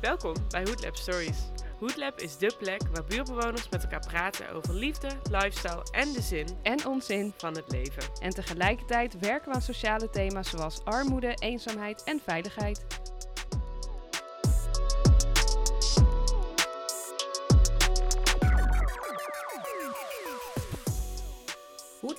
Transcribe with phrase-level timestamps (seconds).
[0.00, 1.38] Welkom bij Hoodlab Stories.
[1.78, 6.46] Hoodlab is dé plek waar buurtbewoners met elkaar praten over liefde, lifestyle en de zin
[6.62, 7.32] en onzin.
[7.36, 8.02] van het leven.
[8.20, 12.86] En tegelijkertijd werken we aan sociale thema's zoals armoede, eenzaamheid en veiligheid.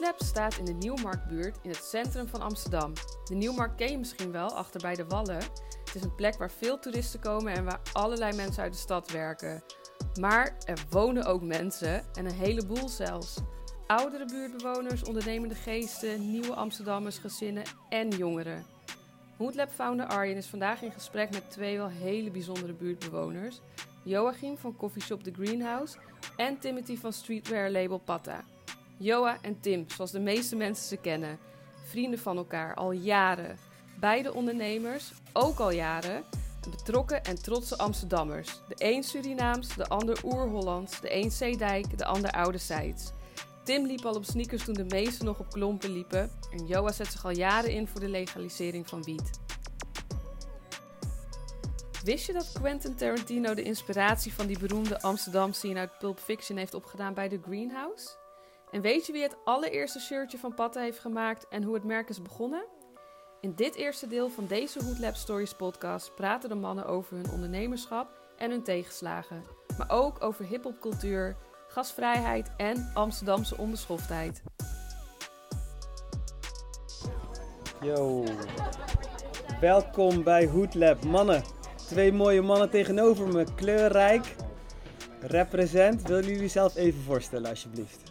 [0.05, 2.93] Hoodlab staat in de Nieuwmarktbuurt in het centrum van Amsterdam.
[3.23, 5.39] De Nieuwmarkt ken je misschien wel, achter bij de Wallen.
[5.85, 9.11] Het is een plek waar veel toeristen komen en waar allerlei mensen uit de stad
[9.11, 9.63] werken.
[10.19, 13.37] Maar er wonen ook mensen en een heleboel zelfs.
[13.87, 18.65] Oudere buurtbewoners, ondernemende geesten, nieuwe Amsterdammers, gezinnen en jongeren.
[19.37, 23.61] Hoodlab-founder Arjen is vandaag in gesprek met twee wel hele bijzondere buurtbewoners.
[24.03, 25.97] Joachim van Coffeeshop The Greenhouse
[26.37, 28.43] en Timothy van streetwear label Patta.
[28.97, 31.39] Joa en Tim, zoals de meeste mensen ze kennen.
[31.85, 33.57] Vrienden van elkaar, al jaren.
[33.99, 36.23] Beide ondernemers, ook al jaren.
[36.69, 38.59] Betrokken en trotse Amsterdammers.
[38.67, 43.11] De een Surinaams, de ander Oer-Hollands, de een Zeedijk, de ander Oude Zijds.
[43.63, 46.31] Tim liep al op sneakers toen de meesten nog op klompen liepen.
[46.51, 49.29] En Joa zet zich al jaren in voor de legalisering van wiet.
[52.03, 56.57] Wist je dat Quentin Tarantino de inspiratie van die beroemde Amsterdam scene uit Pulp Fiction
[56.57, 58.23] heeft opgedaan bij The Greenhouse?
[58.71, 62.09] En weet je wie het allereerste shirtje van Patta heeft gemaakt en hoe het merk
[62.09, 62.65] is begonnen?
[63.41, 68.09] In dit eerste deel van deze Hoodlab Stories podcast praten de mannen over hun ondernemerschap
[68.37, 69.43] en hun tegenslagen.
[69.77, 71.35] Maar ook over hiphopcultuur,
[71.67, 74.43] gasvrijheid en Amsterdamse onbeschoftheid.
[77.81, 78.23] Yo.
[79.59, 81.03] Welkom bij Hoodlab.
[81.03, 81.43] Mannen,
[81.87, 83.45] twee mooie mannen tegenover me.
[83.55, 84.35] Kleurrijk.
[85.19, 86.01] Represent.
[86.01, 88.04] Willen jullie zelf even voorstellen, alsjeblieft?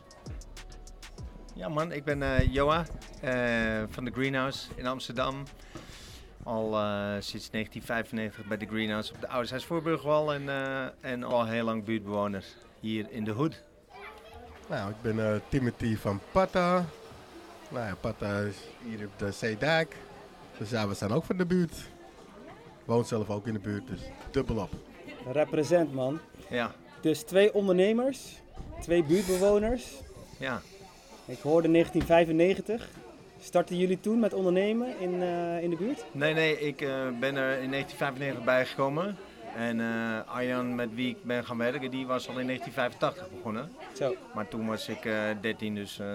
[1.54, 2.84] Ja man, ik ben eh Joa
[3.20, 5.42] eh, van de Greenhouse in Amsterdam.
[6.42, 11.46] Al eh, sinds 1995 bij de Greenhouse op de Ouderzijds Voorburgwal en, eh, en al
[11.46, 12.44] heel lang buurtbewoner
[12.80, 13.62] hier in de Hoed.
[14.68, 16.84] Nou, ik ben eh, Timothy van Patta.
[17.68, 19.96] Nou ja, Patta is hier op de Zeedijk.
[20.58, 21.72] Dus ja, we zijn ook van de buurt.
[22.84, 24.00] Woont zelf ook in de buurt, dus
[24.30, 24.70] dubbel op.
[25.32, 26.20] Represent, man.
[26.48, 28.40] Ja, Dus twee ondernemers,
[28.80, 29.92] twee buurtbewoners.
[30.38, 30.60] ja.
[31.26, 32.88] Ik hoorde 1995.
[33.40, 36.04] Starten jullie toen met ondernemen in, eh, in de buurt?
[36.12, 36.88] Nee, nee, ik eh,
[37.20, 39.16] ben er in 1995 bijgekomen.
[39.56, 43.72] En eh, Arjan, met wie ik ben gaan werken, die was al in 1985 begonnen.
[43.92, 44.14] Zo.
[44.34, 46.06] Maar toen was ik eh 13, dus eh,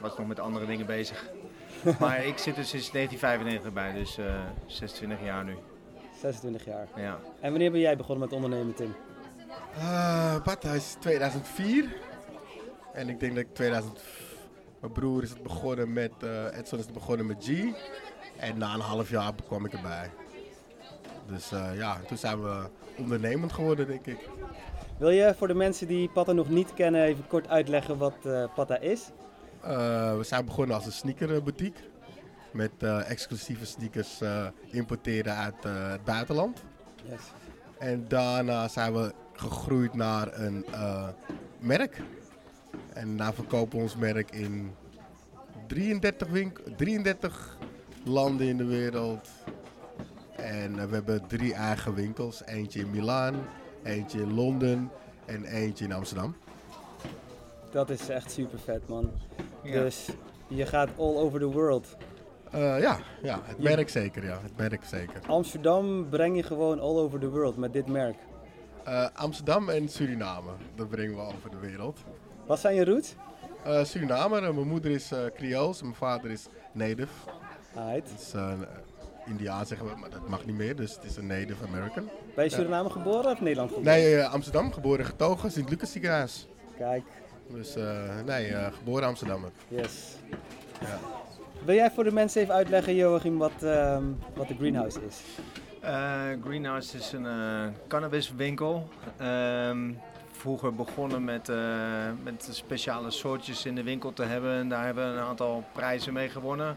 [0.00, 1.30] was nog met andere dingen bezig.
[2.00, 4.24] maar ik zit er sinds 1995 bij, dus eh
[4.66, 5.54] 26 jaar nu.
[6.20, 6.88] 26 jaar.
[6.96, 7.18] Ja.
[7.40, 8.94] En wanneer ben jij begonnen met ondernemen, Tim?
[9.78, 11.84] Eh Patta is 2004.
[12.92, 14.00] En ik denk dat ik 2000...
[14.82, 16.12] Mijn broer is het begonnen met...
[16.20, 17.48] eh Edson is het begonnen met G.
[18.36, 20.10] En na een half jaar kwam ik erbij.
[21.26, 24.28] Dus eh, ja, toen zijn we ondernemend geworden, denk ik.
[24.98, 28.44] Wil je voor de mensen die Patta nog niet kennen even kort uitleggen wat eh
[28.54, 29.10] Patta is?
[29.60, 31.80] We zijn begonnen als een sneakerboutique.
[32.52, 34.20] Met exclusieve sneakers
[34.70, 36.62] importeren uit het buitenland.
[37.04, 37.20] Yes.
[37.78, 40.64] En daarna zijn we gegroeid naar een
[41.58, 42.00] merk.
[42.94, 44.70] En daar verkopen we ons merk in
[45.66, 47.58] 33, wink 33
[48.04, 49.28] landen in de wereld.
[50.36, 52.42] En eh, we hebben drie eigen winkels.
[52.46, 53.34] Eentje in Milaan,
[53.82, 54.90] eentje in Londen
[55.24, 56.34] en eentje in Amsterdam.
[57.70, 59.10] Dat is echt super vet, man.
[59.62, 59.80] Ja.
[59.82, 60.08] Dus
[60.48, 61.96] je gaat all over the world.
[62.50, 64.38] Eh, ja, ja, het Je- merk zeker, ja.
[64.42, 65.20] Het merk zeker.
[65.26, 68.16] Amsterdam breng je gewoon all over the world met dit merk.
[68.84, 72.00] Eh, Amsterdam en Suriname, dat brengen we over de wereld.
[72.52, 73.14] Wat zijn je roots?
[73.64, 77.12] Eh, Suriname, eh, mijn moeder is eh Creools en mijn vader is Native.
[77.74, 78.10] Alright.
[78.10, 78.52] Het is uh,
[79.26, 82.08] Indiaan zeggen we, maar dat mag niet meer, dus het is een Native American.
[82.34, 82.56] Ben je Ja.
[82.56, 83.92] Suriname geboren of Nederland geboren?
[83.92, 86.46] Nee, eh, Amsterdam, geboren en getogen, Sint-Lucas ziekenhuis.
[86.78, 87.02] Kijk,
[87.48, 89.50] Dus eh, nee, eh, geboren Amsterdammer.
[89.68, 90.16] yes.
[90.80, 90.98] Ja.
[91.64, 94.04] Wil jij voor de mensen even uitleggen, Joachim, wat, ehm,
[94.34, 95.20] wat de greenhouse is?
[95.80, 98.88] Eh, Greenhouse is een eh, cannabiswinkel.
[99.18, 99.92] Ehm,
[100.42, 101.56] vroeger begonnen met, eh,
[102.22, 104.54] met speciale soortjes in de winkel te hebben.
[104.54, 106.76] En daar hebben we een aantal prijzen mee gewonnen.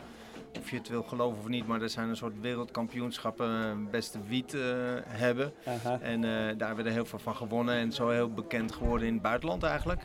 [0.59, 4.19] Of je het wil geloven of niet, maar er zijn een soort wereldkampioenschappen eh, beste
[4.27, 4.61] wiet eh,
[5.07, 5.53] hebben.
[5.65, 5.99] Aha.
[6.01, 6.21] En
[6.57, 9.21] daar hebben we er heel veel van gewonnen en zo heel bekend geworden in het
[9.21, 10.01] buitenland eigenlijk.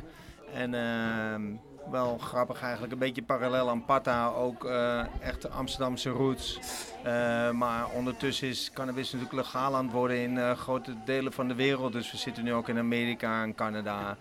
[0.54, 1.42] En ehm,
[1.90, 2.92] wel grappig eigenlijk.
[2.92, 6.58] Een beetje parallel aan Pata, ook uh, echt Amsterdamse roots.
[7.06, 11.48] Uh, maar ondertussen is cannabis natuurlijk legaal aan het worden in uh, grote delen van
[11.48, 11.92] de wereld.
[11.92, 14.16] Dus we zitten nu ook in Amerika en Canada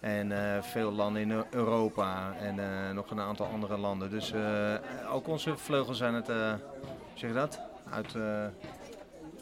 [0.00, 0.32] en
[0.64, 4.10] veel landen in Europa en nog een aantal andere landen.
[4.10, 4.34] Dus
[5.12, 6.26] ook onze vleugels zijn het,
[7.14, 7.60] zeg je dat,
[7.90, 8.14] uit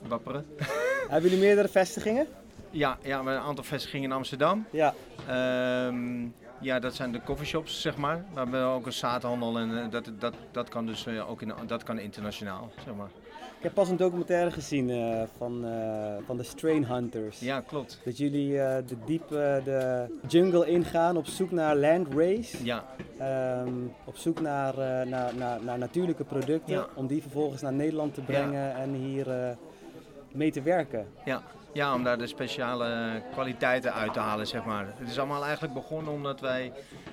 [0.08, 0.46] wapperen.
[1.08, 2.26] Hebben jullie meerdere vestigingen?
[2.70, 4.66] Ja, ja, we hebben een aantal vestigingen in Amsterdam.
[4.70, 4.94] Ja.
[5.26, 6.26] Ehm,
[6.60, 8.24] ja, dat zijn de coffeeshops, zeg maar.
[8.32, 11.52] We hebben ook een zaadhandel en uh, dat, dat, dat kan dus uh, ook in,
[11.66, 13.10] dat kan internationaal, zeg maar.
[13.56, 15.64] Ik heb pas een documentaire gezien uh, van,
[16.26, 17.40] van de Strain Hunters.
[17.40, 18.00] Ja, klopt.
[18.04, 22.64] Dat jullie de diepe de jungle ingaan op zoek naar land race.
[22.64, 22.84] Ja.
[23.64, 24.76] Um, op zoek naar,
[25.06, 26.86] naar, naar, naar, natuurlijke producten, ja.
[26.94, 28.74] om die vervolgens naar Nederland te brengen ja.
[28.74, 29.56] en hier
[30.32, 31.06] mee te werken.
[31.24, 31.42] Ja,
[31.72, 34.86] ja, om daar de speciale kwaliteiten uit te halen, zeg maar.
[34.96, 36.72] Het is allemaal eigenlijk begonnen omdat wij...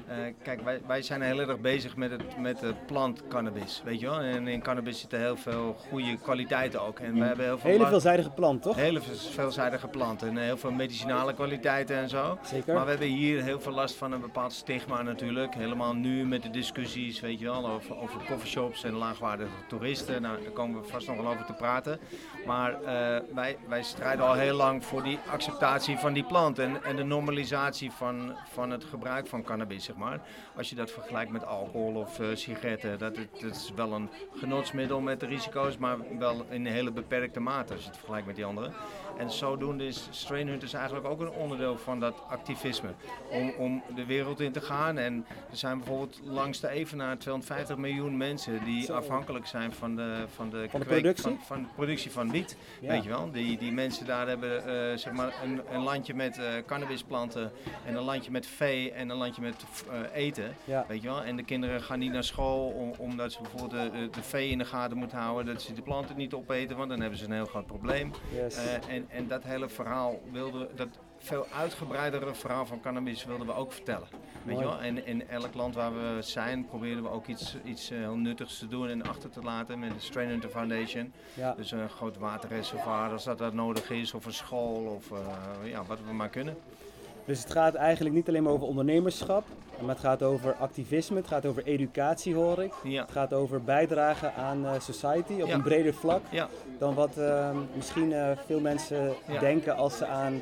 [0.09, 3.99] Uh, kijk, wij, wij zijn heel erg bezig met, het, met de plant cannabis, weet
[3.99, 4.19] je wel.
[4.19, 6.99] En in cannabis zitten heel veel goede kwaliteiten ook.
[6.99, 8.75] En we hebben heel veel hele veelzijdige plant, toch?
[8.75, 12.37] Hele veelzijdige planten en heel veel medicinale kwaliteiten en zo.
[12.43, 12.73] Zeker.
[12.73, 15.55] Maar we hebben hier heel veel last van een bepaald stigma natuurlijk.
[15.55, 20.21] Helemaal nu met de discussies, weet je wel, over, over coffeeshops en laagwaardige toeristen.
[20.21, 21.99] Nou, daar komen we vast nog wel over te praten.
[22.45, 22.87] Maar uh,
[23.33, 26.95] wij, wij strijden al heel heel lang voor die acceptatie van die plant en, en
[26.95, 30.21] de normalisatie van, van het gebruik van cannabis, zeg maar.
[30.55, 34.99] Als je dat vergelijkt met alcohol of uh, sigaretten, dat, dat is wel een genotsmiddel
[34.99, 38.45] met risico's, maar wel in een hele beperkte mate als je het vergelijkt met die
[38.45, 38.71] andere.
[39.17, 42.89] En zodoende is Strain Hunters eigenlijk ook een onderdeel van dat activisme.
[43.31, 44.97] Om, om de wereld in te gaan.
[44.97, 50.25] En er zijn bijvoorbeeld langs de Evenaar 250 miljoen mensen die afhankelijk zijn van de,
[50.35, 51.23] van de, van de productie?
[51.23, 52.57] Van, van, de productie van wiet.
[52.81, 53.31] Weet je wel?
[53.31, 57.51] Die, die mensen daar hebben uh, zeg maar een, een landje met uh, cannabisplanten
[57.85, 60.55] en een landje met vee en een landje met uh, eten.
[60.63, 60.85] Ja.
[60.87, 61.23] Weet je wel?
[61.23, 64.57] En de kinderen gaan niet naar school om, omdat ze bijvoorbeeld de, de, vee in
[64.57, 65.53] de gaten moeten houden.
[65.53, 68.11] Dat ze de planten niet opeten, want dan hebben ze een heel groot probleem.
[68.33, 68.57] Yes.
[68.87, 70.87] en, en dat hele verhaal wilden dat
[71.17, 74.07] veel uitgebreidere verhaal van cannabis wilden we ook vertellen.
[74.43, 74.79] Weet je wel?
[74.79, 78.67] En in elk land waar we zijn, proberen we ook iets, iets heel nuttigs te
[78.67, 81.13] doen en achter te laten met de Strain Hunter Foundation.
[81.33, 81.53] Ja.
[81.53, 85.83] Dus een groot waterreservoir als dat, dat nodig is, of een school, of uh, ja,
[85.83, 86.57] wat we maar kunnen.
[87.27, 89.43] Dus het gaat eigenlijk niet alleen maar over ondernemerschap,
[89.79, 92.73] maar het gaat over activisme, het gaat over educatie hoor ik.
[92.83, 93.01] Ja.
[93.01, 95.53] Het gaat over bijdragen aan uh, society op Ja.
[95.53, 100.41] een breder vlak Ja, dan wat uh, misschien uh, veel mensen denken als ze aan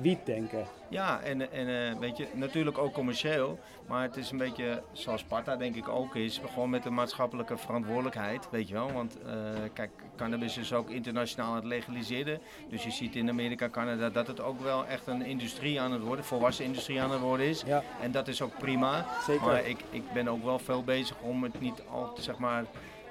[0.00, 0.66] wiet denken.
[0.88, 5.20] ja en, en eh, weet je, natuurlijk ook commercieel, maar het is een beetje zoals
[5.20, 8.92] Sparta denk ik ook is, gewoon met een maatschappelijke verantwoordelijkheid, weet je wel.
[8.92, 9.32] Want eh,
[9.72, 14.26] kijk, cannabis is ook internationaal aan het legaliseren, dus je ziet in Amerika, Canada, dat
[14.26, 17.62] het ook wel echt een industrie aan het worden, volwassen industrie aan het worden is.
[17.66, 19.06] Ja, En dat is ook prima.
[19.26, 19.46] zeker.
[19.46, 22.64] Maar ik, ik ben ook wel veel bezig om het niet al te, zeg maar,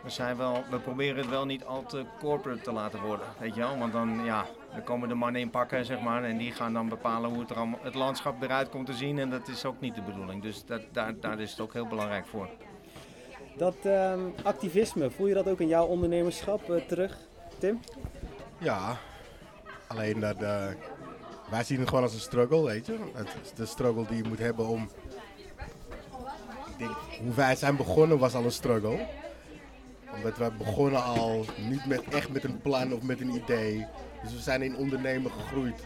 [0.03, 3.55] we, zijn wel, we proberen het wel niet al te corporate te laten worden, weet
[3.55, 3.77] je wel.
[3.77, 6.89] Want dan, ja, dan komen de mannen in pakken, zeg maar, en die gaan dan
[6.89, 9.19] bepalen hoe het, er allemaal, het landschap eruit komt te zien.
[9.19, 10.41] En dat is ook niet de bedoeling.
[10.41, 12.49] Dus dat, daar, daar is het ook heel belangrijk voor.
[13.57, 17.17] Dat ehm, activisme, voel je dat ook in jouw ondernemerschap eh, terug,
[17.57, 17.79] Tim?
[18.57, 18.97] Ja,
[19.87, 20.67] alleen dat eh,
[21.49, 22.97] wij zien het gewoon als een struggle, weet je.
[23.13, 24.89] Het is de struggle die je moet hebben om.
[26.67, 26.91] Ik denk,
[27.21, 29.05] hoe wij zijn begonnen was al een struggle.
[30.15, 33.87] Omdat we begonnen al niet met, echt met een plan of met een idee.
[34.23, 35.83] Dus we zijn in ondernemen gegroeid.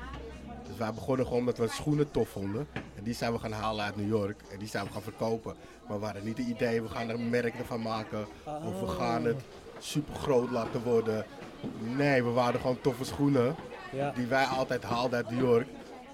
[0.68, 2.68] Dus wij begonnen gewoon omdat we schoenen tof vonden.
[2.74, 4.42] En die zijn we gaan halen uit New York.
[4.52, 5.56] En die zijn we gaan verkopen.
[5.88, 8.26] Maar we hadden niet het idee, we gaan er een merk van maken.
[8.66, 9.42] Of we gaan het
[9.80, 11.26] super groot laten worden.
[11.96, 13.56] Nee, we waren gewoon toffe schoenen.
[13.92, 15.68] Ja, Die wij altijd haalden uit New York.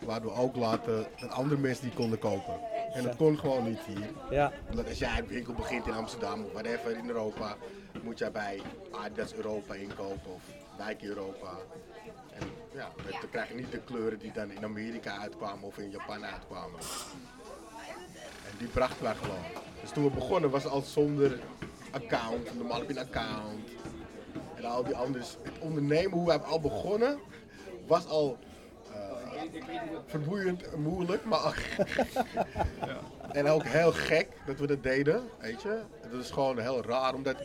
[0.06, 2.54] Waardoor we ook laten dat andere mensen die konden kopen.
[2.94, 4.10] En dat kon gewoon niet hier.
[4.30, 7.56] ja, Omdat als jij een winkel begint in Amsterdam of whatever in Europa,
[8.04, 10.42] moet jij bij Adidas Europa inkopen of
[10.88, 11.50] Nike Europa.
[12.80, 16.26] Ja, dan krijg je niet de kleuren die dan in Amerika uitkwamen of in Japan
[16.26, 16.80] uitkwamen.
[18.50, 19.44] En die brachten wij gewoon.
[19.82, 21.40] Dus toen we begonnen was het al zonder
[21.92, 23.70] account, normaal heb je een account.
[24.56, 25.38] En al die anders.
[25.42, 27.20] Het ondernemen, hoe wij al begonnen,
[27.88, 28.38] was al
[28.94, 29.42] eh,
[30.06, 31.78] vermoeiend en moeilijk, maar
[33.32, 35.82] en ook heel gek dat we dat deden, weet je.
[36.12, 37.36] Dat is gewoon heel raar, omdat,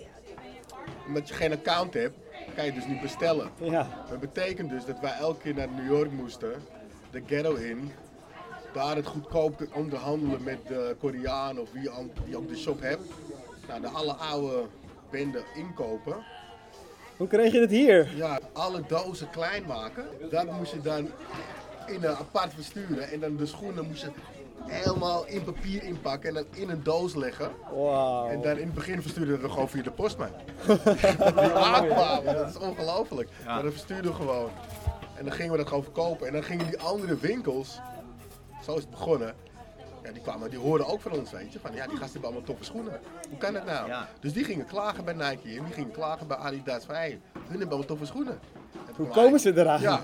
[1.07, 2.24] omdat je geen account hebt,
[2.55, 3.51] kan je dus niet bestellen.
[3.59, 6.53] ja, Dat betekent dus dat wij elke keer naar New York moesten,
[7.11, 7.93] de ghetto in,
[8.73, 11.91] daar het goedkoop te onderhandelen met de Koreaan of wie
[12.25, 13.03] die ook de shop hebt.
[13.69, 14.63] Nou, de alle oude
[15.11, 16.17] bende inkopen.
[17.17, 18.17] Hoe kreeg je het hier?
[18.17, 20.05] Ja, alle dozen klein maken.
[20.31, 21.09] Dat moest je dan
[21.87, 23.11] in een apart versturen.
[23.11, 24.11] En dan de schoenen moest je
[24.63, 27.51] helemaal in papier inpakken en dan in een doos leggen.
[27.75, 28.29] Wauw.
[28.29, 30.31] En dan in het begin verstuurden we het gewoon via de postman.
[30.67, 33.31] Die aankwamen, dat is ongelooflijk.
[33.47, 34.51] Maar dat verstuurden we gewoon.
[35.17, 36.27] En dan gingen we dat gewoon verkopen.
[36.27, 37.81] En dan gingen die andere winkels,
[38.63, 39.35] zo is het begonnen.
[40.03, 41.59] Ja, die kwamen, die hoorden ook van ons, weet je.
[41.61, 43.01] Van ja, die gasten hebben allemaal toffe schoenen.
[43.29, 43.89] Hoe kan dat nou?
[43.89, 44.09] Ja.
[44.21, 46.85] Dus die gingen klagen bij Nike en die gingen klagen bij Adidas.
[46.85, 48.39] Van hé, hey, hun hebben allemaal toffe schoenen.
[48.97, 49.81] Hoe komen ze eraan?
[49.81, 50.01] ja.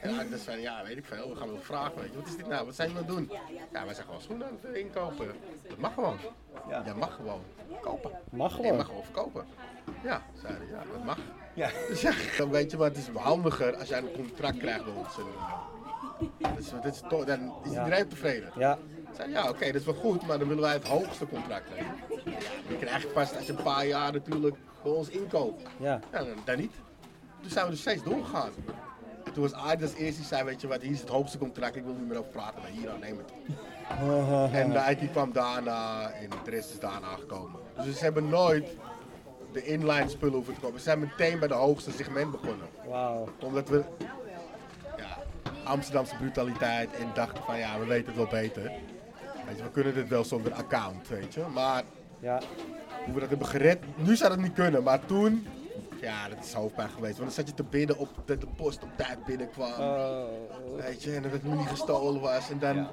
[0.00, 2.16] En Adidas zei, ja, weet ik veel, we gaan wel vragen, weet je.
[2.18, 2.66] Wat is dit nou?
[2.66, 3.30] Wat zijn we aan het doen?
[3.72, 5.26] Ja, wij zijn gewoon schoenen aan het inkopen.
[5.68, 6.18] Dat mag gewoon.
[6.68, 6.82] Ja.
[6.84, 7.42] Jij mag gewoon
[7.80, 8.10] kopen.
[8.30, 8.76] Mag Je gewoon.
[8.76, 9.46] mag gewoon verkopen.
[10.02, 11.18] Ja, zeiden ja, dat mag.
[11.54, 11.70] Ja.
[11.88, 14.94] Dus ja, dan weet je wat, het is handiger als jij een contract krijgt bij
[14.94, 15.16] ons.
[15.18, 17.84] En, dus, dat is toch, dan is Ja.
[17.84, 18.50] iedereen tevreden.
[18.56, 18.78] Ja,
[19.16, 21.94] Zei, ja, oké, dat is wel goed, maar dan willen wij het hoogste contract hebben.
[23.00, 25.62] Je pas als je een paar jaar natuurlijk bij ons inkoopt.
[25.76, 26.00] ja.
[26.12, 26.72] Ja, dan, dan niet.
[27.40, 28.50] Toen zijn we dus steeds doorgegaan.
[29.36, 31.76] En toen was Adidas eerst die zei, weet je wat, hier is het hoogste contract,
[31.76, 33.32] ik wil niet meer over praten, maar hier, nou, neem het.
[34.52, 37.60] En Nike kwam daarna en de rest is daarna gekomen.
[37.84, 38.76] Dus ze hebben nooit
[39.52, 40.78] de inline spullen hoeven te kopen.
[40.78, 42.66] Ze zijn meteen bij de hoogste segment begonnen.
[42.88, 43.28] Wauw.
[43.42, 43.84] Omdat we
[44.96, 45.18] ja,
[45.64, 48.62] Amsterdamse brutaliteit en dachten van ja, we weten het wel beter.
[49.46, 51.42] Weet je, we kunnen dit wel zonder account, weet je.
[51.54, 51.82] Maar
[52.18, 52.40] Ja.
[53.04, 54.82] hoe we dat hebben gered, nu zou dat niet kunnen.
[54.82, 55.46] Maar toen,
[56.00, 57.18] ja, dat is hoofdpijn geweest.
[57.18, 59.80] Want dan zat je te bidden op dat de post op tijd binnenkwam.
[59.80, 60.24] Oh.
[60.76, 62.50] Weet je, en dat het nu niet gestolen was.
[62.50, 62.88] En dan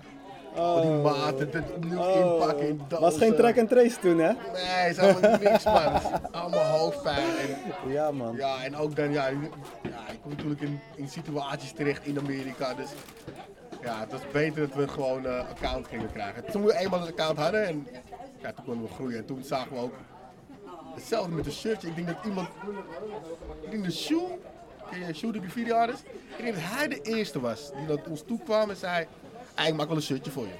[0.55, 2.15] oh, die maten, het opnieuw Oh.
[2.15, 3.05] inpakken in dozen.
[3.05, 4.31] Was geen track and trace toen, hè?
[4.53, 6.01] Nee, is allemaal niks, man.
[6.31, 7.17] Allemaal hoofdpijn.
[7.37, 8.35] En, Ja, man.
[8.35, 12.73] ja, en ook dan, ja, ja ik kom natuurlijk in, in situaties terecht in Amerika.
[12.73, 12.89] Dus
[13.81, 16.45] ja, het was beter dat we gewoon een account gingen krijgen.
[16.51, 17.87] Toen we eenmaal een account hadden, en
[18.41, 19.17] ja, toen konden we groeien.
[19.17, 19.93] En toen zagen we ook
[20.93, 21.87] hetzelfde met de shirtje.
[21.87, 22.47] Ik denk dat iemand,
[23.61, 24.27] ik denk de Shoe,
[24.89, 26.03] ken je Shoe, de graffiti artist?
[26.37, 29.07] Ik denk dat hij de eerste was die naar ons toe kwam en zei,
[29.55, 30.53] "Hey, ik maak wel een shirtje voor je.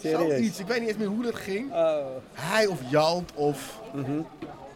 [0.00, 0.28] Serieus.
[0.28, 1.72] Zoiets, ik weet niet eens meer hoe dat ging.
[1.72, 2.06] Oh.
[2.32, 3.80] Hij of Jalt of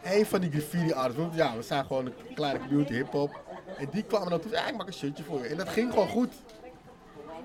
[0.03, 1.21] een van die graffiti artists.
[1.21, 3.41] Want ja, we zijn gewoon een kleine community hip-hop.
[3.79, 5.49] En die kwamen dan toe, ja, ik maak een shirtje voor je.
[5.49, 6.33] En dat ging gewoon goed.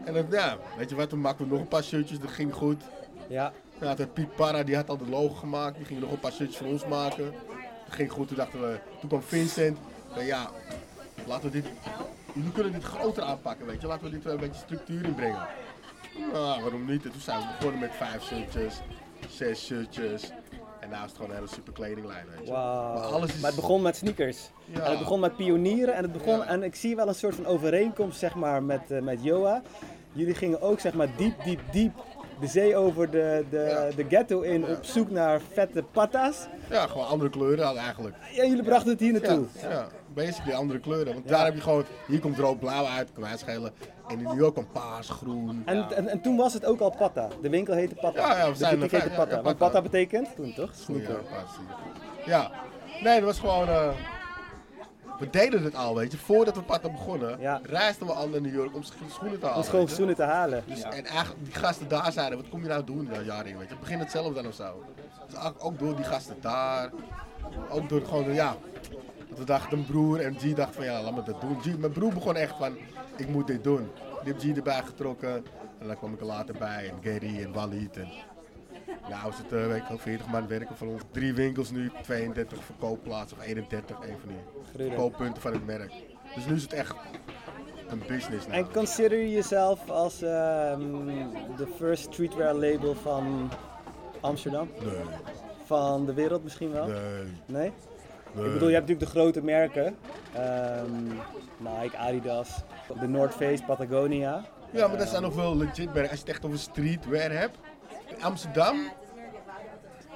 [0.03, 2.53] En dan, ja, weet je wat, toen maakten we nog een paar shirtjes, dat ging
[2.53, 2.83] goed.
[3.27, 3.53] Ja.
[3.79, 6.32] Toen had Piet Parra, die had al de logo gemaakt, die ging nog een paar
[6.32, 7.32] shirtjes voor ons maken.
[7.86, 9.77] Dat ging goed, toen dachten we, toen kwam Vincent.
[10.15, 10.50] En ja,
[11.27, 11.65] laten we dit,
[12.34, 13.88] jullie kunnen dit groter aanpakken, weet je.
[13.88, 15.48] Laten we dit wel een beetje structuur inbrengen.
[16.34, 17.05] Nou, waarom niet?
[17.05, 18.82] En toen zijn we begonnen met vijf shirtjes,
[19.29, 20.32] zes shirtjes.
[20.79, 22.51] En het gewoon een hele super kledinglijn, weet je.
[22.51, 23.39] Maar alles is...
[23.39, 24.50] Maar het begon met sneakers.
[24.65, 24.79] Ja.
[24.82, 26.46] En het begon met pionieren en het begon, Ja.
[26.46, 29.62] en ik zie wel een soort van overeenkomst zeg maar met, eh, met Joa.
[30.12, 31.94] Jullie gingen ook zeg maar diep, diep, diep
[32.39, 33.95] de zee over de, de, Ja.
[33.95, 36.47] de ghetto in op zoek naar vette patas.
[36.69, 38.15] Ja, gewoon andere kleuren eigenlijk.
[38.37, 39.45] En jullie brachten het hier Ja, naartoe.
[39.61, 41.13] ja, basically andere kleuren.
[41.13, 43.71] Want daar heb je gewoon, hier komt rood-blauw uit, kan mij schelen.
[44.07, 45.61] En in New York kwam paars, groen.
[45.65, 47.27] En, en, en toen was het ook al Patta.
[47.41, 48.21] De winkel heette Patta.
[48.21, 49.35] Ja, ja, we de zijn er- heette ja, Patta.
[49.35, 49.81] ja, Want Patta.
[49.81, 50.69] Betekent toen toch?
[50.69, 51.15] Ja, Sneaker.
[51.15, 51.51] paars,
[52.25, 52.51] ja.
[53.03, 53.67] nee, dat was gewoon.
[53.67, 53.89] eh,
[55.19, 56.17] we deden het al, weet je.
[56.17, 57.60] Voordat we Patta begonnen, Ja.
[57.63, 59.74] reisden we al naar New York om scho- schoenen te halen.
[59.79, 60.63] Om schoenen te halen.
[60.67, 63.57] Dus, En eigenlijk, die gasten daar zeiden, wat kom je nou doen dat jaar in,
[63.57, 63.74] weet je.
[63.74, 64.84] Het begint hetzelfde dan of zo.
[65.29, 66.89] Dus ook- door die gasten daar,
[67.69, 68.55] ook door gewoon, ja.
[69.29, 71.62] Dat we dachten, een broer en G dacht van, ja, laat me dat doen.
[71.62, 72.77] G, mijn broer begon echt van,
[73.17, 73.91] ik moet dit doen.
[74.24, 75.45] Die heeft G erbij getrokken.
[75.79, 77.98] En dan kwam ik er later bij, en Gary en Walid.
[77.98, 78.07] En,
[79.09, 81.01] nou is het, eh, weet ik wel, 40 man werken voor ons.
[81.12, 85.91] Drie winkels nu, 32 verkoopplaatsen, of 31, een van die verkooppunten van het merk.
[86.35, 86.95] Dus nu is het echt
[87.88, 88.57] een business nou.
[88.59, 90.79] En consider je jezelf als ehm,
[91.57, 93.50] de first streetwear label van
[94.21, 94.69] Amsterdam?
[94.83, 94.93] Nee,
[95.65, 96.85] Van de wereld misschien wel?
[96.88, 96.95] nee,
[97.45, 97.71] Nee?
[98.33, 98.45] nee.
[98.45, 99.95] Ik bedoel, je hebt natuurlijk de grote merken.
[100.33, 101.03] Ehm,
[101.57, 102.63] Nike, Adidas,
[103.00, 104.45] de North Face, Patagonia.
[104.71, 106.01] Ja, maar dat zijn nog wel legit merken.
[106.09, 107.57] Als je het echt over streetwear hebt.
[108.17, 108.75] In Amsterdam.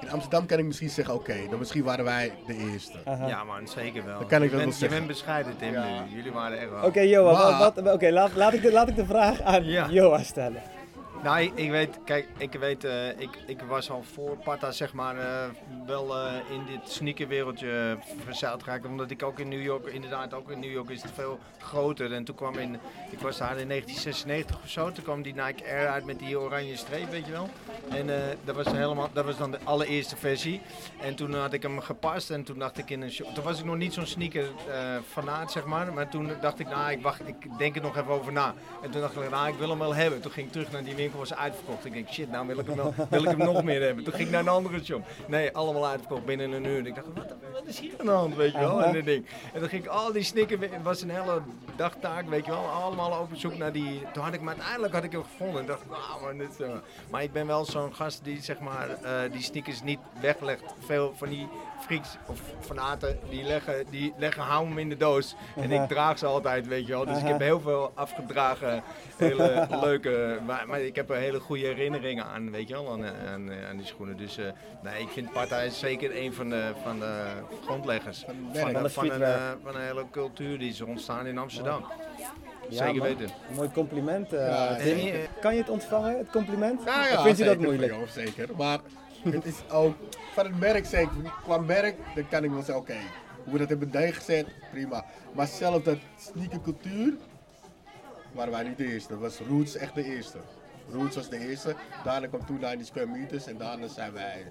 [0.00, 2.98] In Amsterdam kan ik misschien zeggen, oké, dan misschien waren wij de eerste.
[3.04, 3.26] Aha.
[3.26, 4.18] Ja man, zeker wel.
[4.18, 5.84] Dan kan ik je dat bent, wel Je bent bescheiden Tim Ja.
[6.04, 6.16] nu.
[6.16, 6.82] Jullie waren echt wel.
[6.84, 9.64] Oké, Joa, Maar- wat, wat- oké, laat, laat, ik de, laat ik de vraag aan
[9.64, 9.88] Ja.
[9.90, 10.62] Joa stellen.
[11.22, 15.18] Nou, ik, weet, kijk, ik weet, eh, ik, ik was al voor Pata, zeg maar,
[15.18, 15.48] eh,
[15.86, 18.84] wel eh, in dit sneakerwereldje verzeild geraakt.
[18.84, 22.12] Omdat ik ook in New York, inderdaad, ook in New York is het veel groter.
[22.12, 22.78] En toen kwam in,
[23.10, 26.38] ik was daar in 1996 of zo, toen kwam die Nike Air uit met die
[26.38, 27.48] oranje streep, weet je wel.
[27.88, 30.60] En dat, was helemaal, dat was dan de allereerste versie.
[31.00, 33.58] En toen had ik hem gepast en toen dacht ik in een show, toen was
[33.58, 34.44] ik nog niet zo'n sneaker
[35.08, 35.92] fanaat, zeg maar.
[35.92, 38.54] Maar toen dacht ik, nou, ik wacht, ik denk er nog even over na.
[38.82, 40.20] En toen dacht ik, nou, ik wil hem wel hebben.
[40.20, 41.84] Toen ging ik terug naar die winkel was uitverkocht.
[41.84, 44.04] Ik denk, shit, nou wil ik hem, wel, wil ik hem nog meer hebben.
[44.04, 45.06] Toen ging ik naar een andere shop.
[45.26, 46.86] Nee, allemaal uitverkocht binnen een uur.
[46.86, 48.82] Ik dacht, wat, wat is hier aan de hand, weet je wel?
[48.82, 49.26] En, ding.
[49.52, 51.42] en dan ging ik al die snikken, het was een hele
[51.76, 52.66] dagtaak, weet je wel.
[52.68, 55.60] Allemaal op zoek naar die, toen had ik, maar uiteindelijk had ik hem gevonden.
[55.60, 56.66] En dacht, wauw, man, dit is,
[57.10, 60.74] Maar ik ben wel zo'n gast die, zeg maar, eh, die sneakers niet weglegt.
[60.78, 61.48] Veel van die
[61.80, 65.34] freaks of fanaten, die leggen, die leggen hou hem in de doos.
[65.56, 67.04] En ik draag ze altijd, weet je wel.
[67.04, 68.82] Dus ik heb heel veel afgedragen,
[69.16, 73.04] hele leuke, maar, maar ik heb er hele goede herinneringen aan, weet je wel, aan,
[73.04, 74.16] aan, aan die schoenen.
[74.16, 74.44] Dus eh,
[74.82, 77.22] nee, ik vind Parta is zeker een van de, van de
[77.64, 81.84] grondleggers Van van, een, eh, van een hele cultuur die is ontstaan in Amsterdam.
[82.68, 83.06] Ja, Zeker man.
[83.06, 83.28] weten.
[83.54, 84.32] Mooi compliment.
[84.32, 84.98] eh, Ja, Tim.
[84.98, 86.80] en- Kan je het ontvangen, het compliment?
[86.84, 87.92] Ja, ja, of vindt u dat zeker, moeilijk?
[87.92, 88.48] jou, zeker.
[88.56, 88.78] Maar
[89.24, 89.94] het is ook
[90.32, 91.12] van het merk zeker.
[91.42, 92.96] Qua merk, dan kan ik wel zeggen, oké,
[93.44, 95.04] hoe we dat hebben neergezet, prima.
[95.32, 97.12] Maar zelf dat sneakercultuur,
[98.32, 99.08] waren wij niet de eerste.
[99.12, 100.38] Dat was Roots echt de eerste.
[100.92, 101.74] Roots was de eerste.
[102.04, 104.46] Daarna kwam toen 90 Square Meters en daarna zijn wij,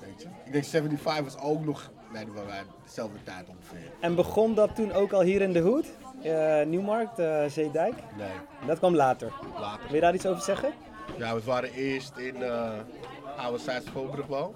[0.00, 0.28] weet je.
[0.44, 3.90] Ik denk 75 was ook nog, nee, waren wij dezelfde tijd ongeveer.
[4.00, 5.86] En begon dat toen ook al hier in de hoed?
[6.22, 7.94] Eh, Nieuwmarkt, eh, Zeedijk?
[8.16, 8.30] Nee,
[8.66, 9.32] Dat kwam later.
[9.60, 9.84] later.
[9.86, 10.72] Wil je daar iets over zeggen?
[11.18, 12.70] Ja, we waren eerst in eh
[13.36, 14.54] Oude Schoolbrugwal.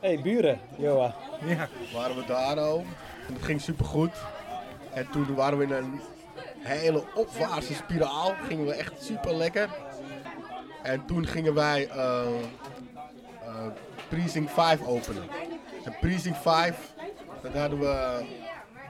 [0.00, 1.14] Hé, hey, buren, Joa.
[1.46, 1.68] Ja.
[1.94, 2.84] waren we daar al.
[3.28, 4.12] En het ging supergoed.
[4.92, 6.00] En toen waren we in een
[6.58, 8.34] hele opwaartse spiraal.
[8.48, 9.68] Gingen we echt super lekker.
[10.82, 12.26] En toen gingen wij eh,
[13.44, 13.66] eh,
[14.08, 15.22] Precinct 5 openen.
[15.84, 16.94] En Precinct 5,
[17.42, 18.24] dat hadden we.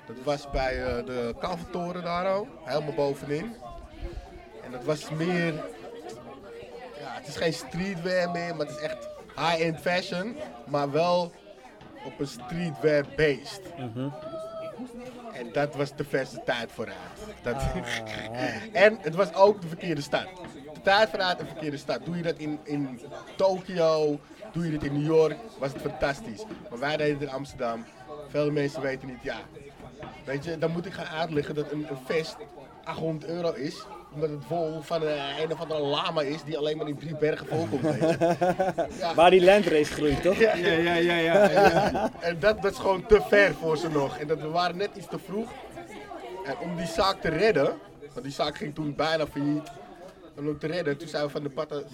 [0.06, 3.54] Dat was bij eh, de Kalvertoren daar al, helemaal bovenin.
[4.64, 5.54] En dat was meer.
[7.24, 10.36] Het is geen streetwear meer, maar het is echt high-end fashion.
[10.66, 11.32] Maar wel
[12.04, 13.60] op een streetwear based.
[15.32, 16.98] En dat was de verste tijd vooruit.
[17.42, 17.56] Dat
[18.72, 20.26] en het was ook de verkeerde stad.
[20.72, 22.04] De tijd vooruit en verkeerde stad.
[22.04, 23.00] Doe je dat in, in
[23.36, 24.20] Tokio,
[24.52, 26.44] doe je dat in New York, was het fantastisch.
[26.70, 27.84] Maar wij deden het in Amsterdam.
[28.28, 29.38] Veel mensen weten niet, ja.
[30.24, 32.36] Weet je, dan moet ik gaan uitleggen dat een, een vest
[32.84, 33.86] 800 euro is.
[34.14, 37.16] Omdat het vol van een, een of andere lama is die alleen maar in drie
[37.16, 37.98] bergen voorkomt.
[38.98, 39.14] Ja.
[39.14, 40.36] Waar die landrace groeit, toch?
[40.36, 41.16] Ja, ja, ja, ja.
[41.16, 41.50] ja.
[41.92, 44.18] En, en dat, dat is gewoon te ver voor ze nog.
[44.18, 45.50] En dat, we waren net iets te vroeg.
[46.44, 47.78] En om die zaak te redden,
[48.12, 49.70] want die zaak ging toen bijna failliet.
[50.36, 51.84] En om te redden, toen zijn we van de we,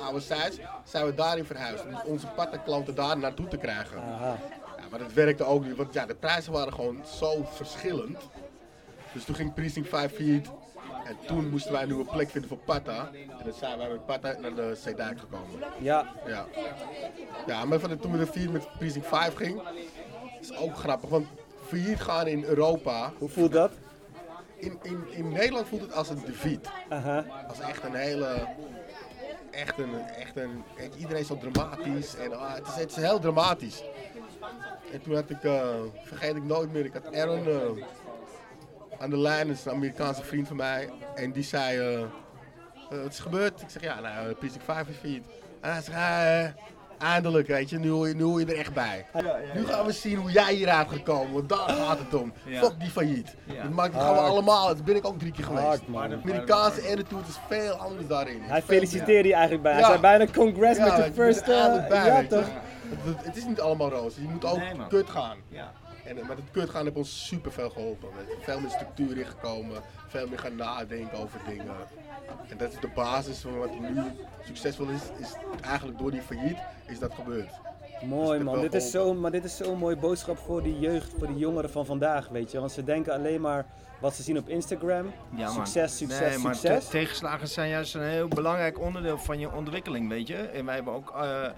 [0.00, 1.84] oude sites, zijn we daarin verhuisd.
[1.84, 4.02] Om onze pattenklanten daar naartoe te krijgen.
[4.02, 4.36] Aha.
[4.76, 8.18] Ja, maar dat werkte ook niet, want ja, de prijzen waren gewoon zo verschillend.
[9.12, 10.48] Dus toen ging Precinct 5 failliet.
[11.08, 13.10] En toen moesten wij een nieuwe plek vinden voor Patta.
[13.12, 15.58] En dan zijn wij met Patta naar de Zeedijk gekomen.
[15.80, 16.46] Ja, Ja.
[17.46, 19.62] Ja, maar van de, toen we de vier met Precinct 5 ging,
[20.40, 21.10] is ook grappig.
[21.10, 21.26] Want
[21.66, 23.70] failliet gaan in Europa, hoe voelt dat?
[24.58, 26.70] in, in, in Nederland voelt het als een defeat.
[27.48, 28.46] Als echt een hele,
[29.50, 30.64] echt een, echt een,
[30.96, 32.16] iedereen is zo dramatisch.
[32.16, 33.84] En ah, het, is, het is heel dramatisch.
[34.92, 35.68] En toen had ik, eh,
[36.04, 37.84] vergeet ik nooit meer, ik had Aaron eh,
[39.00, 40.88] aan de lijn, dat is een Amerikaanse vriend van mij.
[41.14, 42.06] En die zei, eh, eh,
[43.02, 43.60] wat is gebeurd?
[43.62, 45.24] Ik zeg, ja, nou, Precinct 5 is failliet.
[45.60, 46.44] En hij zegt, ah,
[47.12, 49.06] eindelijk, weet je, nu hoor je, nu hoor je er echt bij.
[49.54, 52.32] Nu gaan we zien hoe jij hieruit gaat komen, want daar gaat het om.
[52.46, 52.60] Ja.
[52.60, 53.34] Fuck die failliet.
[53.44, 53.62] Ja.
[53.62, 54.18] Dat, maakt, we Hard.
[54.18, 55.66] allemaal, dat ben ik ook drie keer geweest.
[55.66, 56.08] Hard, man.
[56.08, 58.40] De Amerikaanse attitude is veel anders daarin.
[58.42, 59.72] Hij feliciteerde je eigenlijk bij.
[59.72, 59.86] Hij Ja.
[59.88, 61.40] zei bijna congrats Ja, met je de first...
[61.40, 62.46] eh, bij, ja, toch?
[62.90, 64.22] Het, het- het is niet allemaal roze.
[64.22, 65.36] Je moet ook Nee, kut gaan.
[65.48, 65.72] Ja.
[66.08, 68.08] En eh, met het kut gaan heeft ons super veel geholpen.
[68.40, 69.82] Veel meer structuur ingekomen.
[70.06, 71.74] Veel meer gaan nadenken over dingen.
[72.48, 74.02] En dat is de basis van wat nu
[74.44, 75.02] succesvol is.
[75.18, 75.32] Is
[75.64, 77.50] eigenlijk door die failliet is dat gebeurd.
[78.04, 81.12] Mooi het man, dit is, zo, maar dit is zo'n mooie boodschap voor die jeugd,
[81.18, 82.58] voor die jongeren van vandaag, weet je.
[82.58, 83.66] Want ze denken alleen maar
[84.00, 85.12] wat ze zien op Instagram.
[85.36, 85.54] Ja, man.
[85.54, 86.84] succes, succes, nee, maar succes.
[86.84, 90.36] te- tegenslagen zijn juist een heel belangrijk onderdeel van je ontwikkeling, weet je.
[90.36, 91.48] En wij hebben ook eh,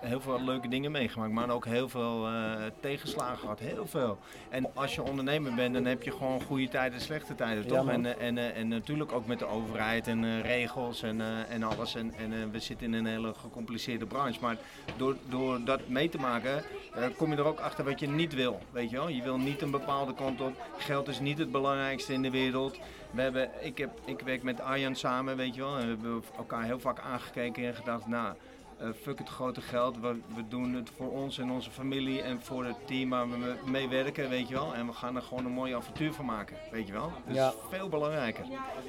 [0.00, 3.58] heel veel leuke dingen meegemaakt, maar ook heel veel eh, tegenslagen gehad.
[3.58, 4.18] Heel veel.
[4.48, 7.88] En als je ondernemer bent, dan heb je gewoon goede tijden en slechte tijden, toch?
[7.88, 11.54] en, eh, en, eh, en natuurlijk ook met de overheid en eh, regels en, eh,
[11.54, 11.94] en alles.
[11.94, 14.40] En, en eh, we zitten in een hele gecompliceerde branche.
[14.40, 14.56] Maar
[14.96, 16.62] door, door dat mee te maken,
[16.94, 18.60] eh, kom je er ook achter wat je niet wil.
[18.70, 19.08] Weet je wel?
[19.08, 20.52] Je wil niet een bepaalde kant op.
[20.76, 22.78] Geld is niet het belangrijkste in de wereld.
[23.10, 25.76] We hebben, ik, heb, ik werk met Arjan samen, weet je wel.
[25.76, 28.34] En we hebben elkaar heel vaak aangekeken en gedacht, nou,
[28.78, 30.00] eh, fuck het grote geld.
[30.00, 33.36] We, we doen het voor ons en onze familie en voor het team waar we
[33.36, 34.74] me- mee werken, weet je wel.
[34.74, 37.12] En we gaan er gewoon een mooi avontuur van maken, weet je wel.
[37.26, 37.52] Dus Ja.
[37.70, 38.44] veel belangrijker.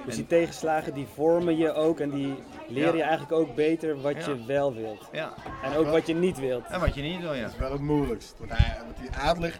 [0.06, 2.36] Dus En- die tegenslagen die vormen je ook en die
[2.67, 2.97] leren Ja.
[2.97, 4.32] je eigenlijk ook beter wat Ja.
[4.32, 5.10] je wel wilt.
[5.12, 6.65] Ja, En ook wat je niet wilt.
[6.65, 7.41] en wat je niet wil, ja.
[7.41, 8.36] Dat is wel het moeilijkst.
[8.39, 9.60] Want hij, hij uitlegt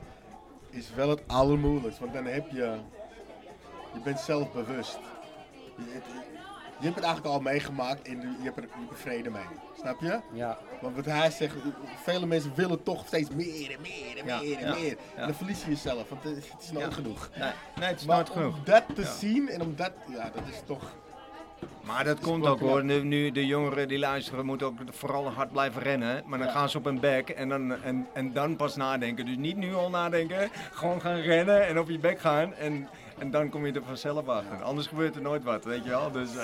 [0.70, 2.00] is wel het allermoeilijkst.
[2.00, 2.76] Want dan heb je,
[3.94, 5.00] je bent zelf bewust.
[5.78, 6.04] Je, het-
[6.80, 9.42] je hebt het eigenlijk al meegemaakt en je hebt er vrede mee.
[9.82, 10.20] Snap je?
[10.34, 11.56] Ja, Want wat hij zegt,
[12.04, 14.90] vele mensen willen toch steeds meer en meer en meer en ja, meer.
[14.90, 14.96] ja.
[15.16, 16.92] En dan verlies je jezelf, want het is- het is nooit Ja.
[16.92, 17.30] genoeg.
[17.40, 18.64] Nee, nee, het is Maar nooit om genoeg.
[18.64, 20.84] dat te zien en om dat, ja, dat is toch...
[21.84, 22.84] Maar dat komt ook hoor.
[22.84, 26.24] Nu, nu de jongeren die luisteren moeten ook vooral hard blijven rennen.
[26.26, 26.54] Maar dan Ja.
[26.54, 29.26] gaan ze op hun bek en dan, en, en dan pas nadenken.
[29.26, 30.50] Dus niet nu al nadenken.
[30.72, 32.54] Gewoon gaan rennen en op je bek gaan.
[32.54, 32.90] En,
[33.20, 34.64] en dan kom je er vanzelf achter.
[34.64, 36.12] Anders gebeurt er nooit wat, weet je wel.
[36.12, 36.44] Dus eh,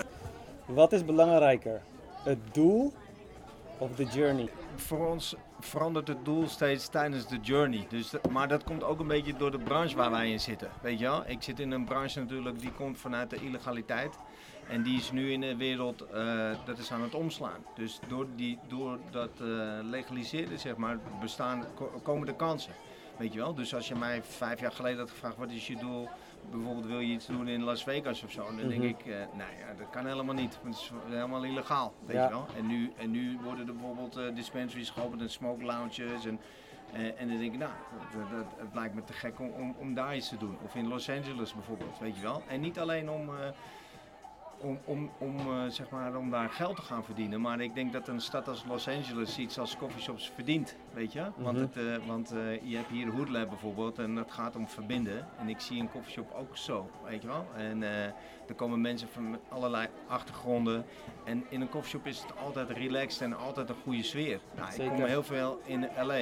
[0.66, 1.82] wat is belangrijker?
[2.24, 2.94] Het doel
[3.78, 4.50] of de journey?
[4.78, 7.86] voor ons verandert het doel steeds tijdens de journey.
[7.90, 10.70] Dus dat- maar dat komt ook een beetje door de branche waar wij in zitten.
[10.82, 11.24] Weet je wel?
[11.28, 14.16] Ik zit in een branche natuurlijk die komt vanuit de illegaliteit.
[14.70, 17.64] En die is nu in de wereld, eh, dat is aan het omslaan.
[17.76, 19.48] Dus door, die, door dat eh,
[19.84, 22.74] legaliseren, zeg maar, bestaan, ko- komen de kansen.
[23.18, 23.54] Weet je wel?
[23.54, 26.10] Dus als je mij vijf jaar geleden had gevraagd, wat is je doel?
[26.52, 28.46] Bijvoorbeeld wil je iets doen in Las Vegas of zo?
[28.46, 28.84] Dan denk Mhm.
[28.84, 30.60] ik, eh nou ja, dat kan helemaal niet.
[30.64, 31.94] Want het is helemaal illegaal.
[32.06, 32.24] Weet Ja.
[32.24, 32.46] je wel?
[32.58, 36.26] En nu, en nu worden er bijvoorbeeld eh, dispensaries geopend en smoke lounges.
[36.26, 36.40] En,
[36.94, 37.72] eh, en dan denk ik, nou,
[38.14, 40.58] dat, dat, het lijkt me te gek om, om, om daar iets te doen.
[40.64, 42.42] Of in Los Angeles bijvoorbeeld, weet je wel.
[42.48, 43.30] En niet alleen om,
[44.60, 47.42] om, om, om, eh, zeg maar, om daar geld te gaan verdienen.
[47.42, 51.22] Maar ik denk dat een stad als Los Angeles iets als coffeeshops verdient, weet je.
[51.36, 51.66] Want, Mhm.
[51.66, 55.28] het, eh, want eh, je hebt hier Hood Lab bijvoorbeeld en dat gaat om verbinden.
[55.40, 57.46] En ik zie een coffeeshop ook zo, weet je wel.
[57.56, 60.86] En er komen mensen van allerlei achtergronden.
[61.24, 64.40] En in een coffeeshop is het altijd relaxed en altijd een goede sfeer.
[64.56, 66.22] Nou, ik kom heel veel in LA.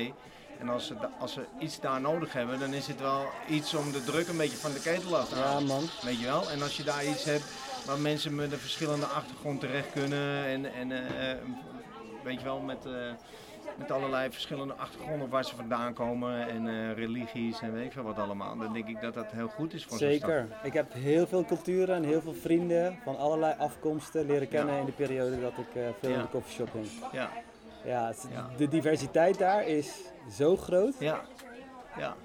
[0.63, 3.91] En als ze, als ze iets daar nodig hebben, dan is het wel iets om
[3.91, 5.65] de druk een beetje van de ketel af te Ja, halen.
[5.67, 5.83] man.
[6.03, 6.49] Weet je wel?
[6.49, 7.43] En als je daar iets hebt
[7.85, 10.45] waar mensen met een verschillende achtergrond terecht kunnen.
[10.45, 11.37] En, en eh, eh,
[12.23, 12.91] weet je wel, met, eh,
[13.77, 16.47] met allerlei verschillende achtergronden waar ze vandaan komen.
[16.49, 18.57] En religies en weet ik veel wat allemaal.
[18.57, 19.97] Dan denk ik dat dat heel goed is voor.
[19.97, 20.47] Zeker.
[20.63, 24.79] Ik heb heel veel culturen en heel veel vrienden van allerlei afkomsten leren kennen Ja.
[24.79, 25.65] in de periode dat ik
[25.99, 26.15] veel Ja.
[26.15, 26.87] in de koffieshop hing.
[27.11, 27.29] Ja,
[27.85, 28.49] Ja, Ja.
[28.57, 29.91] de diversiteit daar is
[30.31, 30.93] zo groot.
[30.99, 31.21] ja,
[31.97, 32.15] ja.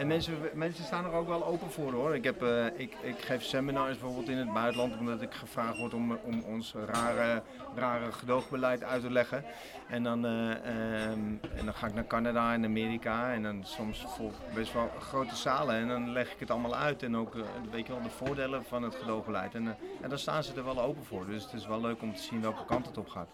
[0.00, 2.14] En mensen, mensen staan er ook wel open voor hoor.
[2.14, 5.94] Ik, heb, eh, ik, ik geef seminars bijvoorbeeld in het buitenland omdat ik gevraagd word
[5.94, 7.42] om, om ons rare,
[7.74, 9.44] rare gedoogbeleid uit te leggen.
[9.88, 11.20] En dan, eh, ehm,
[11.56, 15.36] en dan ga ik naar Canada en Amerika en dan soms voor best wel grote
[15.36, 18.10] zalen en dan leg ik het allemaal uit en ook eh, weet je wel, de
[18.10, 19.54] voordelen van het gedoogbeleid.
[19.54, 21.26] En, en dan staan ze er wel open voor.
[21.26, 23.28] Dus het is wel leuk om te zien welke kant het op gaat.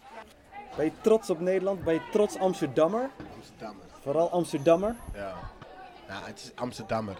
[0.77, 1.85] Ben je trots op Nederland?
[1.85, 3.11] Ben je trots Amsterdammer?
[3.35, 3.86] Amsterdammer.
[4.07, 4.97] Vooral Amsterdammer?
[5.15, 5.35] Ja.
[6.09, 7.17] ja, het is Amsterdammer.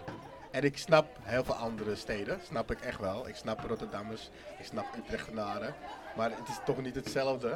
[0.51, 3.27] En ik snap heel veel andere steden, snap ik echt wel.
[3.27, 5.75] Ik snap Rotterdammers, ik snap Utrechtenaren.
[6.15, 7.49] Maar het is toch niet hetzelfde.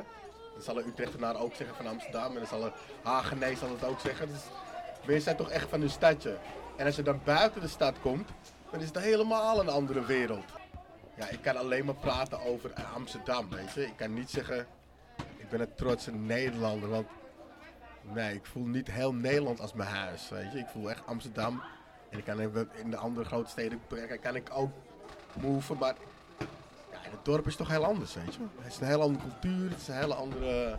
[0.54, 2.72] Dan zal een Utrechtenaar ook zeggen van Amsterdam en dan zal een
[3.04, 4.30] Hagenees zal het ook zeggen.
[5.06, 6.38] Dus zijn toch echt van een stadje.
[6.78, 8.30] En als je dan buiten de stad komt,
[8.72, 10.46] dan is het helemaal een andere wereld.
[11.16, 13.86] Ja, ik kan alleen maar praten over Amsterdam, weet je.
[13.86, 14.68] Ik kan niet zeggen,
[15.38, 17.08] ik ben een trotse Nederlander, want
[18.02, 20.60] Nee, ik voel niet heel Nederland als mijn huis, weet je.
[20.60, 21.62] Ik voel echt Amsterdam.
[22.10, 23.80] En ik kan even in de andere grote steden
[24.22, 24.72] kan ik ook
[25.42, 25.96] move, maar
[26.92, 28.42] ja, in het dorp is toch heel anders, weet je.
[28.62, 30.76] Het is een hele andere cultuur, het is een hele andere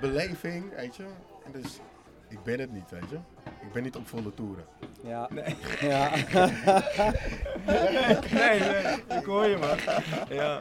[0.00, 1.04] beleving, weet je.
[1.44, 1.80] En dus,
[2.28, 3.18] ik ben het niet, weet je.
[3.60, 4.64] Ik ben niet op volle toeren.
[5.02, 5.28] Ja.
[5.80, 6.10] ja.
[8.32, 10.04] Nee, nee, ik hoor je maar.
[10.28, 10.60] Ja.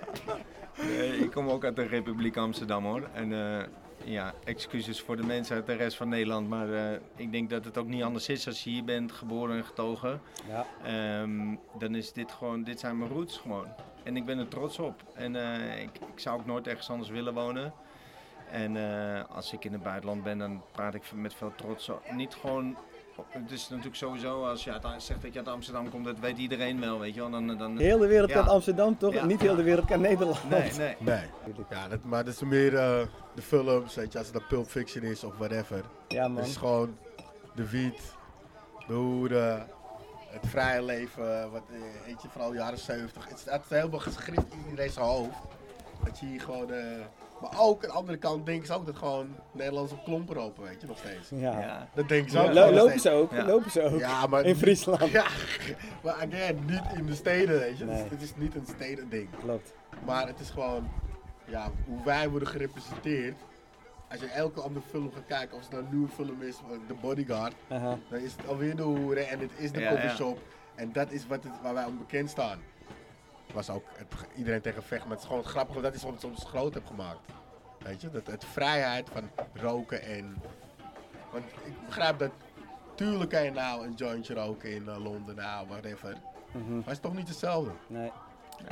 [0.82, 3.08] Nee, ik kom ook uit de Republiek Amsterdam hoor.
[3.14, 3.64] En eh,
[4.12, 6.50] ja, excuses voor de mensen uit de rest van Nederland.
[6.50, 9.58] Maar eh, ik denk dat het ook niet anders is als je hier bent geboren
[9.58, 10.22] en getogen.
[10.48, 10.66] ja.
[10.84, 13.68] Ehm, dan is dit gewoon, dit zijn mijn roots gewoon.
[14.04, 15.04] En ik ben er trots op.
[15.14, 17.74] En eh, ik, ik zou ook nooit ergens anders willen wonen.
[18.52, 21.90] En eh, als ik in het buitenland ben, dan praat ik met veel trots.
[22.12, 22.78] Niet gewoon.
[23.28, 26.38] Het is natuurlijk sowieso, als je uit, zegt dat je uit Amsterdam komt, dat weet
[26.38, 27.30] iedereen wel, weet je wel.
[27.30, 28.36] Dan, dan, Heel de wereld Ja.
[28.36, 29.14] kent Amsterdam toch?
[29.14, 29.26] Ja.
[29.26, 30.50] Niet heel de wereld kent Nederland.
[30.50, 30.96] Nee, nee.
[31.00, 31.26] Nee.
[31.70, 33.00] Ja, dat, maar dat is meer eh,
[33.36, 35.84] de films, weet je, als het dan Pulp Fiction is of whatever.
[36.08, 36.38] Ja man.
[36.38, 36.98] Het is gewoon
[37.56, 38.02] de wiet,
[38.88, 39.68] de hoeren,
[40.28, 43.30] het vrije leven, wat, eh, weet je, vooral jaren 70.
[43.30, 45.38] Het staat helemaal geschrift in iedereen zijn hoofd.
[46.04, 47.06] Dat je hier gewoon, eh,
[47.42, 50.82] maar ook aan de andere kant denken ze ook dat gewoon Nederlandse klompen open, weet
[50.82, 51.30] je, nog steeds.
[51.30, 51.60] Ja.
[51.60, 51.88] Ja.
[51.94, 52.54] Dat denken ze ook.
[52.54, 53.32] Lopen ze ook?
[53.32, 53.46] Ja.
[53.46, 54.00] Lopen ze ook?
[54.00, 55.12] Ja, maar In Friesland.
[55.12, 55.26] Ja,
[56.04, 57.86] maar again, niet in de steden, weet je.
[57.86, 57.96] Nee.
[57.96, 59.30] Het, is, het is niet een stedending.
[59.40, 59.74] Klopt.
[60.06, 60.90] Maar het is gewoon,
[61.46, 63.36] ja, hoe wij worden gerepresenteerd.
[64.12, 66.78] Als je elke andere film gaat kijken, of het nou een nieuwe film is, eh,
[66.88, 67.98] The Bodyguard, Aha.
[68.10, 70.40] dan is het alweer de hoeren en het is de Ja, coffeeshop.
[70.76, 72.60] En dat is wat het, waar wij om bekend staan.
[73.58, 76.22] Was ook het, iedereen tegen vecht, maar het is gewoon grappig, dat is wat het
[76.22, 77.20] soms groot heb gemaakt.
[77.80, 80.36] Weet je, dat het vrijheid van roken en.
[81.32, 82.32] Want ik begrijp dat.
[82.96, 86.16] Tuurlijk kan je nou een jointje roken in eh, Londen, nou, whatever.
[86.52, 86.70] Mhm.
[86.76, 87.72] Maar het is toch niet hetzelfde.
[87.88, 88.12] Nee.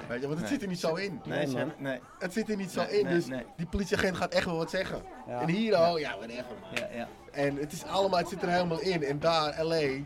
[0.07, 0.47] Weet je, want het Nee.
[0.49, 1.21] zit er niet zo in.
[1.25, 1.71] Nee, man.
[1.77, 1.99] nee.
[2.19, 3.45] Het zit er niet zo Nee, in, nee, dus nee.
[3.57, 5.01] die politieagent gaat echt wel wat zeggen.
[5.27, 5.41] Ja.
[5.41, 6.69] En hier, oh ja, whatever man.
[6.73, 7.07] Ja, ja.
[7.31, 9.03] En het is allemaal, het zit er helemaal in.
[9.03, 10.03] En daar, LA, je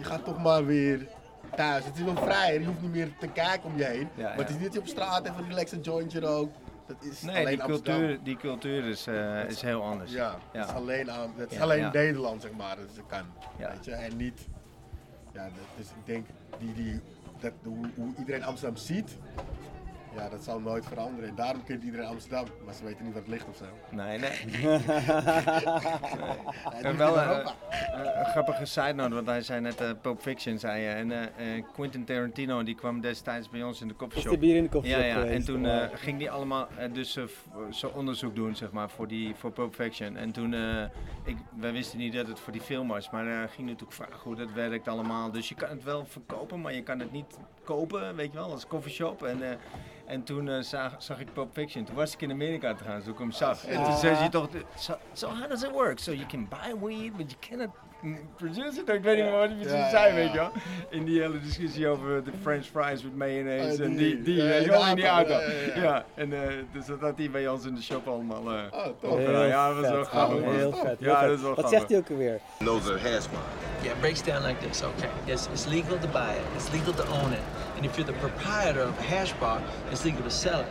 [0.00, 1.08] gaat toch maar weer
[1.56, 1.84] thuis.
[1.84, 4.08] Het is wel vrijer, je hoeft niet meer te kijken om je heen.
[4.14, 6.56] Ja, maar het is niet dat je op straat even relaxed een jointje rookt.
[6.86, 7.98] Dat is Nee, alleen die Amsterdam.
[7.98, 10.12] cultuur, die cultuur is, eh, is heel anders.
[10.12, 10.60] Ja, Ja.
[10.60, 11.90] Het is alleen, aan, het is Ja, alleen.
[11.92, 13.24] Nederland, zeg maar, dat het kan.
[13.58, 13.92] Weet je?
[13.92, 14.40] En niet,
[15.32, 16.26] ja, dus ik denk,
[16.58, 17.00] die, die,
[17.40, 19.16] dat, hoe, hoe iedereen Amsterdam ziet,
[20.16, 21.28] ja, dat zal nooit veranderen.
[21.28, 23.64] En daarom kent iedereen Amsterdam, maar ze weten niet waar het ligt of zo.
[23.90, 24.30] Nee, nee.
[26.72, 27.54] Het En wel een, Europa.
[27.94, 30.88] een grappige side note, want hij zei net eh Pulp Fiction, zei je.
[30.88, 34.32] En eh, eh, Quentin Tarantino, die kwam destijds bij ons in de Is coffeeshop.
[34.32, 37.16] de bier in de koffieshop Ja, ja, en toen eh, ging die allemaal eh, dus
[37.16, 37.24] eh,
[37.70, 40.16] zo onderzoek doen, zeg maar, voor, die, voor Pulp Fiction.
[40.16, 40.82] En toen, eh,
[41.24, 44.20] ik, wij wisten niet dat het voor die film was, maar hij ging natuurlijk vragen
[44.22, 45.30] hoe dat werkt allemaal.
[45.30, 48.50] Dus je kan het wel verkopen, maar je kan het niet kopen, weet je wel,
[48.50, 49.22] als coffeeshop.
[49.22, 49.56] En, eh,
[50.12, 51.84] en toen eh, zag, zag ik Pulp Fiction.
[51.84, 53.64] Toen was ik in Amerika te gaan, toen ik hem zag.
[53.64, 55.98] En toen zei hij toch, so, so how does it work?
[55.98, 57.70] So you can buy weed, but you cannot
[58.02, 58.88] mm, produce it?
[58.88, 60.50] Ik weet niet meer wat hij precies Ja, zei, ja, weet je ja.
[60.52, 60.62] wel.
[60.90, 64.14] In die hele discussie over de french fries met mayonaise Ah, en die.
[64.14, 65.32] die, die, Ja, weet je in wel, de in die auto.
[65.32, 65.80] auto.
[65.80, 69.10] Ja, en eh, dus dat had hij bij ons in de shop allemaal Oh, toch.
[69.10, 69.46] opgedaan.
[69.46, 70.08] Ja, dat was wel vet.
[70.08, 70.36] grappig.
[70.38, 70.54] Oh, man.
[70.54, 70.80] Heel man.
[70.80, 70.98] vet.
[70.98, 71.28] heel Ja, vet.
[71.28, 71.78] dat is wel Wat grappig.
[71.78, 72.40] zegt hij ook alweer?
[72.58, 73.44] knows a hash mark.
[73.82, 75.08] Yeah, it breaks down like this, okay?
[75.24, 77.44] It's, it's legal to buy it, it's legal to own it.
[77.76, 79.60] And if you're the proprietor of a hash bar,
[79.90, 80.66] it's legal to sell it.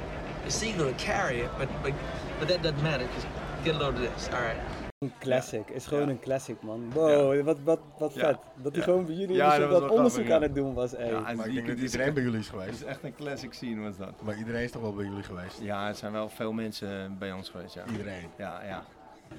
[0.45, 1.93] It's legal to carry it, but, but,
[2.39, 3.25] but that doesn't matter, because
[3.63, 4.57] get a load of this, all right?
[5.01, 5.69] Een classic.
[5.69, 6.09] Is gewoon Ja.
[6.09, 6.91] een classic, man.
[6.93, 8.19] Wow, wat, wat, wat Ja.
[8.19, 8.37] vet.
[8.55, 8.81] Dat hij Ja.
[8.83, 10.45] gewoon bij jullie Ja, ja, dat dat onderzoek grappig, aan ja.
[10.45, 10.93] het doen was.
[10.95, 11.05] Ey.
[11.09, 12.81] Ja, en Maar ik die- denk dat iedereen echt- bij jullie is Het geweest.
[12.81, 14.21] is echt een classic scene was dat.
[14.21, 15.59] Maar iedereen is toch wel bij jullie geweest?
[15.61, 17.83] Ja, er zijn wel veel mensen bij ons geweest, ja.
[17.91, 18.27] Iedereen.
[18.37, 18.83] Ja, ja.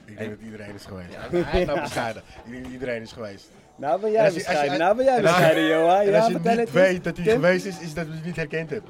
[0.04, 1.08] Ik denk dat iedereen is geweest.
[1.18, 2.22] Hij is nou bescheiden.
[2.44, 3.50] Ik denk dat iedereen is geweest.
[3.76, 4.78] Nou ben En jij bescheiden.
[4.78, 5.96] Nou ben jij en als je- bescheiden, Johan.
[6.00, 8.24] En Ja, als je niet het weet dat hij geweest is, is dat je het
[8.24, 8.88] niet herkend hebt.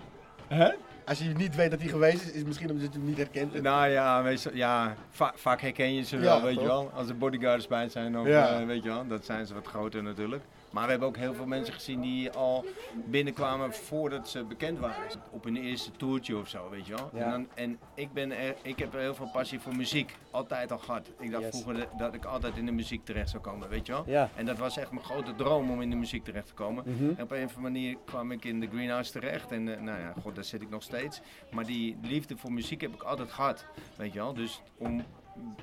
[0.49, 0.71] Hè?
[1.13, 3.17] Als je niet weet dat hij geweest is, is het misschien omdat je hem niet
[3.17, 3.65] herkent hebt.
[3.65, 6.63] Nou ja, meestal, ja va- vaak herken je ze Ja, wel, weet toch?
[6.63, 6.91] je wel.
[6.95, 8.61] Als er bodyguards bij zijn, of, Ja.
[8.61, 10.43] eh, weet je wel, dat zijn ze wat groter natuurlijk.
[10.73, 12.65] Maar we hebben ook heel veel mensen gezien die al
[13.07, 15.21] binnenkwamen voordat ze bekend waren.
[15.31, 17.11] Op hun eerste toertje of zo, weet je wel.
[17.15, 17.25] Ja.
[17.25, 20.15] En, dan, en ik, ben er, ik heb heel veel passie voor muziek.
[20.31, 21.11] Altijd al gehad.
[21.19, 21.51] Ik dacht Yes.
[21.63, 24.03] vroeger dat- dat ik altijd in de muziek terecht zou komen, weet je wel.
[24.07, 24.29] Ja.
[24.35, 26.85] En dat was echt mijn grote droom om in de muziek terecht te komen.
[26.87, 27.05] Mhm.
[27.17, 29.51] En op een of andere manier kwam ik in de Greenhouse terecht.
[29.53, 31.21] En eh, nou ja, god, daar zit ik nog steeds.
[31.51, 33.65] Maar die liefde voor muziek heb ik altijd gehad.
[33.97, 34.35] Weet je wel?
[34.35, 35.05] Dus, om,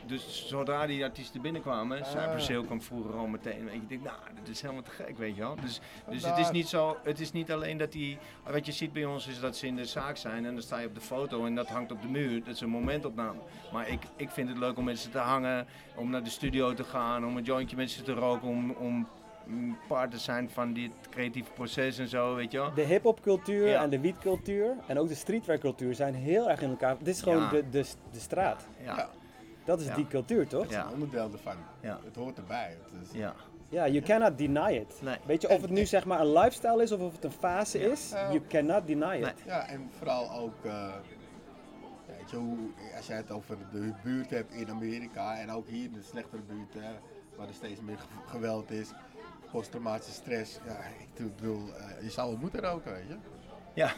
[0.05, 3.63] dus zodra die artiesten binnenkwamen, Cypress Hill kwam vroeger al meteen.
[3.63, 5.55] Weet je, ik denk, nou, dat is helemaal te gek, weet je wel.
[5.61, 5.79] Dus,
[6.09, 8.17] dus het is niet zo, het is niet alleen dat die,
[8.51, 10.79] wat je ziet bij ons is dat ze in de zaak zijn en dan sta
[10.79, 12.39] je op de foto en dat hangt op de muur.
[12.43, 13.39] Dat is een momentopname.
[13.73, 16.73] Maar ik, ik vind het leuk om met ze te hangen, om naar de studio
[16.73, 19.07] te gaan, om een jointje met ze te roken, om, om
[19.87, 22.73] part te zijn van dit creatieve proces en zo, weet je wel.
[22.73, 23.81] De hip-hop cultuur Ja.
[23.83, 26.97] en de wietcultuur en ook de streetwear cultuur zijn heel erg in elkaar.
[26.97, 27.49] Dit is gewoon Ja.
[27.49, 28.67] de, de, de straat.
[28.83, 29.09] Ja,
[29.69, 29.95] Dat is Ja.
[29.95, 30.61] die cultuur, toch?
[30.61, 30.85] Dat is Ja.
[30.85, 31.55] een onderdeel ervan.
[31.81, 31.99] Ja.
[32.05, 32.77] Het hoort erbij.
[32.91, 33.35] Het is, ja.
[33.69, 35.01] Ja, you cannot deny it.
[35.01, 35.17] Nee.
[35.25, 37.79] Weet je, of het nu zeg maar een lifestyle is of of het een fase
[37.91, 39.21] is, you cannot deny it.
[39.21, 39.33] Nee.
[39.45, 40.93] Ja, en vooral ook, eh,
[42.07, 42.57] weet je, hoe,
[42.97, 46.41] als jij het over de buurt hebt in Amerika en ook hier in de slechtere
[46.41, 46.91] buurt, hè,
[47.35, 48.91] waar er steeds meer ge- geweld is,
[49.51, 50.59] posttraumatische stress.
[50.65, 50.77] Ja,
[51.17, 53.15] ik bedoel, eh, je zou wel moeten roken, weet je.
[53.73, 53.91] Ja.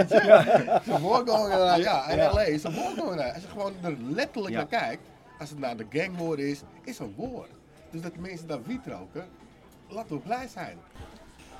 [0.00, 3.32] It's a war going on, ja, in LA is een war going on.
[3.32, 4.58] Als je gewoon er letterlijk Ja.
[4.58, 5.02] naar kijkt,
[5.38, 7.46] als het naar de gangwar is, is een war.
[7.90, 9.24] Dus dat mensen daar wiet roken,
[9.88, 10.76] laten we blij zijn.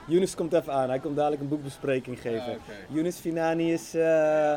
[0.07, 2.46] Younes komt even aan, hij komt dadelijk een boekbespreking geven.
[2.50, 2.72] Ja, oké.
[2.88, 4.54] Younes Finani is eh,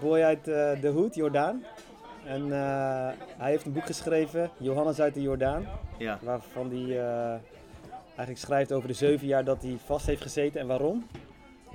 [0.00, 1.64] boy uit eh, de Hoed, Jordaan.
[2.26, 3.08] En eh,
[3.38, 5.66] hij heeft een boek geschreven, Johannes uit de Jordaan.
[5.98, 6.18] Ja.
[6.22, 7.34] Waarvan hij eh,
[8.16, 11.06] eigenlijk schrijft over de zeven jaar dat hij vast heeft gezeten en waarom.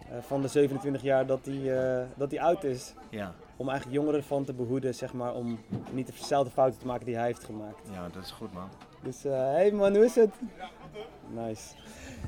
[0.10, 2.94] Eh, van de 27 jaar dat hij, eh, dat hij oud is.
[3.10, 3.34] Ja.
[3.56, 5.60] Om eigenlijk jongeren van te behoeden, zeg maar, om
[5.92, 7.88] niet dezelfde fouten te maken die hij heeft gemaakt.
[7.92, 8.70] ja, dat is goed man.
[9.04, 10.34] Dus, hé hey man, hoe is het?
[11.34, 11.74] Nice.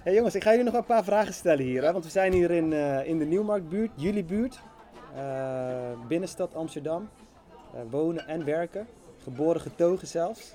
[0.03, 1.83] Hey jongens, ik ga jullie nog een paar vragen stellen hier.
[1.83, 1.91] Hè?
[1.91, 4.59] Want we zijn hier in, eh, in de Nieuwmarktbuurt, jullie buurt.
[5.15, 7.09] Eh, binnenstad Amsterdam.
[7.73, 8.87] Eh, wonen en werken.
[9.23, 10.53] Geboren getogen zelfs.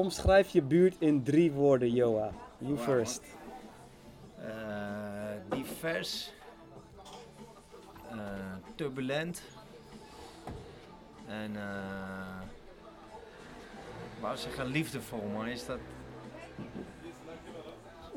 [0.00, 2.30] Omschrijf je buurt in drie woorden, Joa.
[2.58, 3.22] You first.
[4.38, 4.46] Eh,
[5.48, 6.32] divers.
[8.10, 8.16] eh,
[8.74, 9.42] turbulent.
[11.26, 12.40] En eh.
[14.14, 15.78] Ik wou zeggen liefdevol, maar is dat.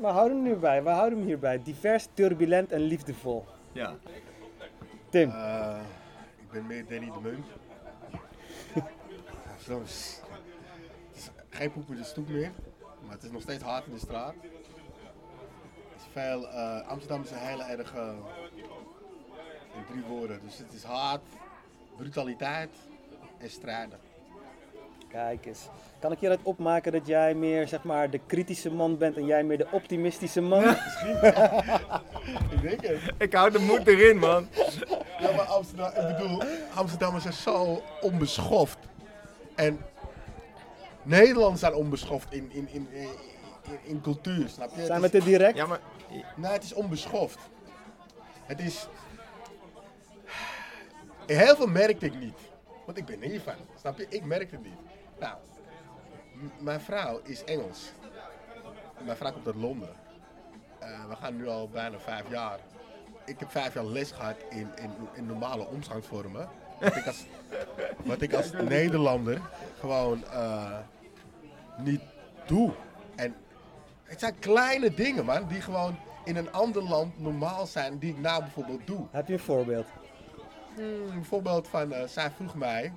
[0.00, 0.82] We houden hem nu bij.
[0.82, 1.62] We houden hem hierbij.
[1.62, 3.44] Divers, turbulent en liefdevol.
[3.72, 3.94] Ja.
[5.08, 5.30] Tim.
[5.30, 5.76] Eh,
[6.40, 7.46] ik ben meer Danny de Munt.
[9.66, 9.78] Ja,
[11.54, 12.52] geen poep in de stoep meer,
[13.04, 14.34] maar het is nog steeds hard in de straat.
[15.92, 18.08] Het is veel, eh, Amsterdam is een hele erg, eh,
[19.76, 20.40] in drie woorden.
[20.44, 21.20] Dus het is haat,
[21.96, 22.70] brutaliteit
[23.38, 23.98] en strijden.
[25.08, 25.68] Kijk eens.
[25.98, 29.44] Kan ik hieruit opmaken dat jij meer zeg maar de kritische man bent en jij
[29.44, 30.62] meer de optimistische man?
[32.54, 33.00] Ik denk het.
[33.18, 34.48] Ik hou de moed erin, man.
[35.20, 36.42] Ja, maar Amsterdam, ik bedoel,
[36.74, 38.78] Amsterdammers zijn zo onbeschoft.
[39.54, 39.78] En
[41.04, 43.08] Nederlanders zijn onbeschoft in, in, in, in,
[43.62, 44.76] in, in cultuur, snap je?
[44.76, 45.56] Het Zijn we te direct?
[45.56, 45.80] Ja, maar
[46.36, 47.38] Nee, het is onbeschoft.
[48.44, 48.88] Het is...
[51.26, 52.38] Heel veel merkte ik niet.
[52.86, 53.54] Want ik ben er hiervan.
[53.78, 54.06] Snap je?
[54.08, 54.78] Ik merk het niet.
[55.18, 55.36] Nou,
[56.58, 57.92] mijn vrouw is Engels.
[59.04, 59.96] Mijn vrouw komt uit Londen.
[60.78, 62.58] Eh, we gaan nu al bijna vijf jaar.
[63.24, 66.48] Ik heb vijf jaar les gehad in, in, in normale omgangsvormen.
[66.80, 67.24] Wat ik als,
[68.04, 69.40] wat ik als Nederlander
[69.78, 70.78] gewoon eh,
[71.78, 72.00] niet
[72.46, 72.70] doe.
[73.16, 73.34] En
[74.04, 78.18] het zijn kleine dingen, man, die gewoon in een ander land normaal zijn, die ik
[78.20, 79.06] nou bijvoorbeeld doe.
[79.10, 79.86] Heb je een voorbeeld?
[80.76, 82.92] Hmm, bijvoorbeeld van, eh, zij vroeg mij...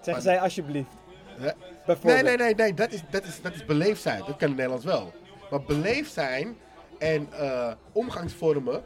[0.00, 0.90] Zeg zij alsjeblieft.
[1.36, 1.52] hè, Nee,
[1.86, 2.22] Bijvoorbeeld.
[2.24, 4.18] nee, nee, nee, dat is, dat is, dat is beleefd zijn.
[4.26, 5.12] Dat kan in Nederlands wel.
[5.50, 6.56] Maar beleefd zijn
[6.98, 8.82] en eh, omgangsvormen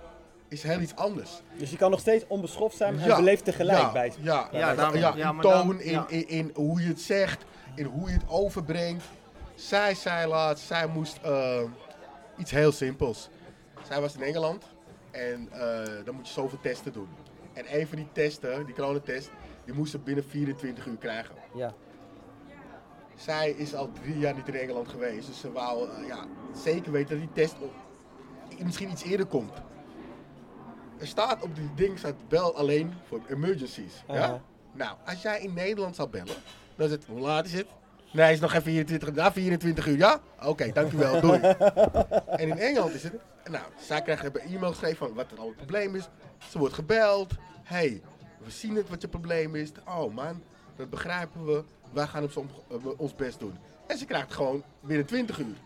[0.49, 1.42] is heel iets anders.
[1.57, 4.12] Dus je kan nog steeds onbeschoft zijn en beleefd tegelijk ja, bij.
[4.21, 6.05] Ja, Ja, ja, daarom- ja, ja, maar dan- toon, in, ja.
[6.09, 9.05] in, in hoe je het zegt, in hoe je het overbrengt.
[9.68, 11.62] Zij zei laatst, zij moest eh,
[12.37, 13.29] iets heel simpels.
[13.83, 14.64] Zij was in Engeland
[15.11, 17.09] en eh, dan moet je zoveel testen doen.
[17.53, 19.31] En een van die testen, die coronatest,
[19.64, 21.35] die moest ze binnen 24 uur krijgen.
[21.55, 21.75] Ja.
[23.16, 26.92] Zij is al drie jaar niet in Engeland geweest, dus ze wou eh, ja, zeker
[26.92, 27.75] weten dat die test op-
[28.64, 29.53] misschien iets eerder komt.
[30.98, 34.05] Er staat op die ding, staat bel alleen voor emergencies.
[34.09, 34.42] Ja?
[34.72, 36.37] Nou, als jij in Nederland zou bellen,
[36.77, 37.66] dan is het, hoe laat is het?
[38.12, 39.14] Nee, het is nog geen 24 uur.
[39.14, 40.20] Ja, 24 uur, ja?
[40.42, 41.40] Oké, dankjewel, doei.
[42.40, 43.12] en in Engeland is het,
[43.51, 46.09] nou, zij krijgen hebben e-mail geschreven van wat er al het probleem is.
[46.51, 47.33] Ze wordt gebeld.
[47.62, 48.03] hey,
[48.38, 49.72] we zien het wat je probleem is.
[49.88, 50.42] Oh man,
[50.77, 51.64] dat begrijpen we.
[51.92, 52.38] Wij gaan ons,
[52.96, 53.55] ons best doen.
[53.87, 55.57] En ze krijgt gewoon binnen 20 uur.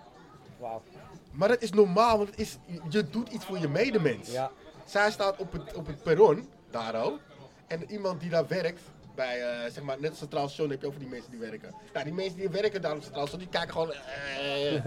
[0.59, 0.82] Wauw.
[1.30, 4.32] Maar dat is normaal, want het is, je doet iets voor je medemens.
[4.32, 4.50] Ja.
[4.85, 7.20] Zij staat op het, op het perron, daar ook.
[7.66, 8.80] En iemand die daar werkt,
[9.16, 11.74] bij, eh, zeg maar, net als Centraal Station heb je over die mensen die werken.
[11.92, 13.92] Nou, die mensen die werken daar op Centraal Station, die kijken gewoon...
[13.92, 14.87] eh.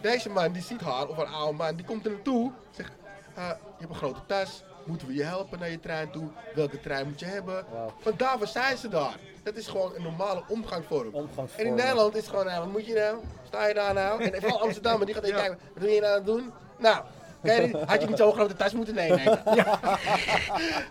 [0.10, 2.52] Deze man, die ziet haar, of een oude man, die komt er naartoe.
[2.70, 2.92] Zegt,
[3.34, 6.28] eh, je hebt een grote tas, moeten we je helpen naar je trein toe?
[6.54, 7.64] Welke trein moet je hebben?
[7.72, 7.92] Wauw.
[8.02, 9.16] Want daarvoor zijn ze daar.
[9.42, 11.14] Dat is gewoon een normale omgangsvorm.
[11.14, 11.66] Omgangsvorm.
[11.66, 13.16] En in Nederland is het gewoon, nou, wat moet je nou?
[13.46, 14.22] Sta je daar nou?
[14.24, 16.52] En vooral Amsterdam, die gaat even kijken, wat wil je nou aan het doen?
[16.78, 17.04] Nou,
[17.46, 19.20] kijk, had je niet zo'n grote tas moeten nemen?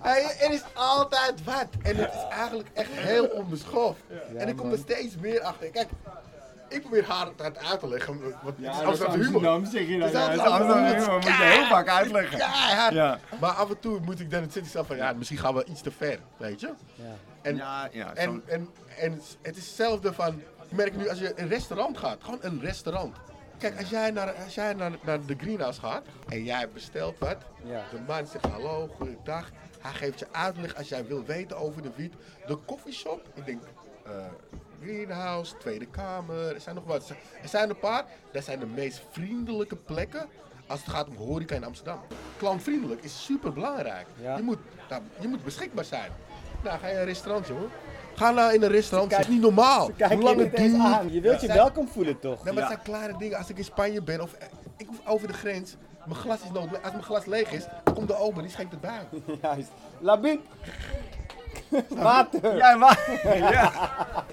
[0.02, 1.68] Hey, er is altijd wat.
[1.84, 4.00] En het is eigenlijk echt heel onbeschoft.
[4.38, 5.70] en ik kom er steeds meer achter.
[5.70, 5.88] Kijk,
[6.70, 8.22] ik probeer haar het uit te leggen.
[8.44, 9.66] Want het is Amsterdam humor.
[9.72, 10.12] zeg je dat.
[10.12, 10.22] dat.
[10.22, 12.38] Ja, Ja, het is Amsterdam humor, moet je heel vaak uitleggen.
[12.38, 13.20] Ja, Ja.
[13.40, 15.82] Maar af en toe moet ik dan zitten zelf van, ja, misschien gaan we iets
[15.82, 16.70] te ver, weet je?
[16.96, 17.04] Ja.
[17.42, 21.48] En, Ja, ja, en, en het is hetzelfde van, ik merk nu als je een
[21.48, 23.16] restaurant gaat, gewoon een restaurant.
[23.58, 27.38] Kijk, als jij naar, als jij naar, naar de greenhouse gaat en jij bestelt wat,
[27.64, 27.84] Ja.
[27.92, 29.50] de man zegt hallo, goeiedag.
[29.82, 32.14] Hij geeft je uitleg als jij wil weten over de wiet.
[32.48, 33.62] De coffeeshop, ik denk,
[34.06, 34.12] eh,
[34.82, 37.10] greenhouse, tweede kamer, er zijn nog wat.
[37.42, 40.28] Er zijn een paar, dat zijn de meest vriendelijke plekken
[40.68, 42.00] als het gaat om horeca in Amsterdam.
[42.38, 44.08] Klantvriendelijk is super belangrijk.
[44.22, 44.36] Ja.
[44.38, 46.12] Je, moet, nou, je moet beschikbaar zijn.
[46.64, 47.70] Nou, ga je een restaurant, jongen.
[48.16, 49.92] Ga nou in een restaurant, het is niet normaal.
[49.98, 50.80] Kijk Hoe lang het duurt.
[50.80, 51.12] aan.
[51.14, 52.44] Je wilt je welkom voelen toch?
[52.44, 52.70] Nee, maar Ja.
[52.70, 53.38] het zijn kleine dingen.
[53.38, 54.48] Als ik in Spanje ben of eh,
[54.78, 55.76] ik hoef over de grens,
[56.06, 56.82] mijn glas is nodig.
[56.84, 59.00] Als mijn glas leeg is, komt de ober, die schenkt het bij.
[59.42, 59.70] Juist.
[60.00, 60.40] Labiet.
[61.90, 62.56] Water.
[62.58, 63.72] Ja, maar, ja.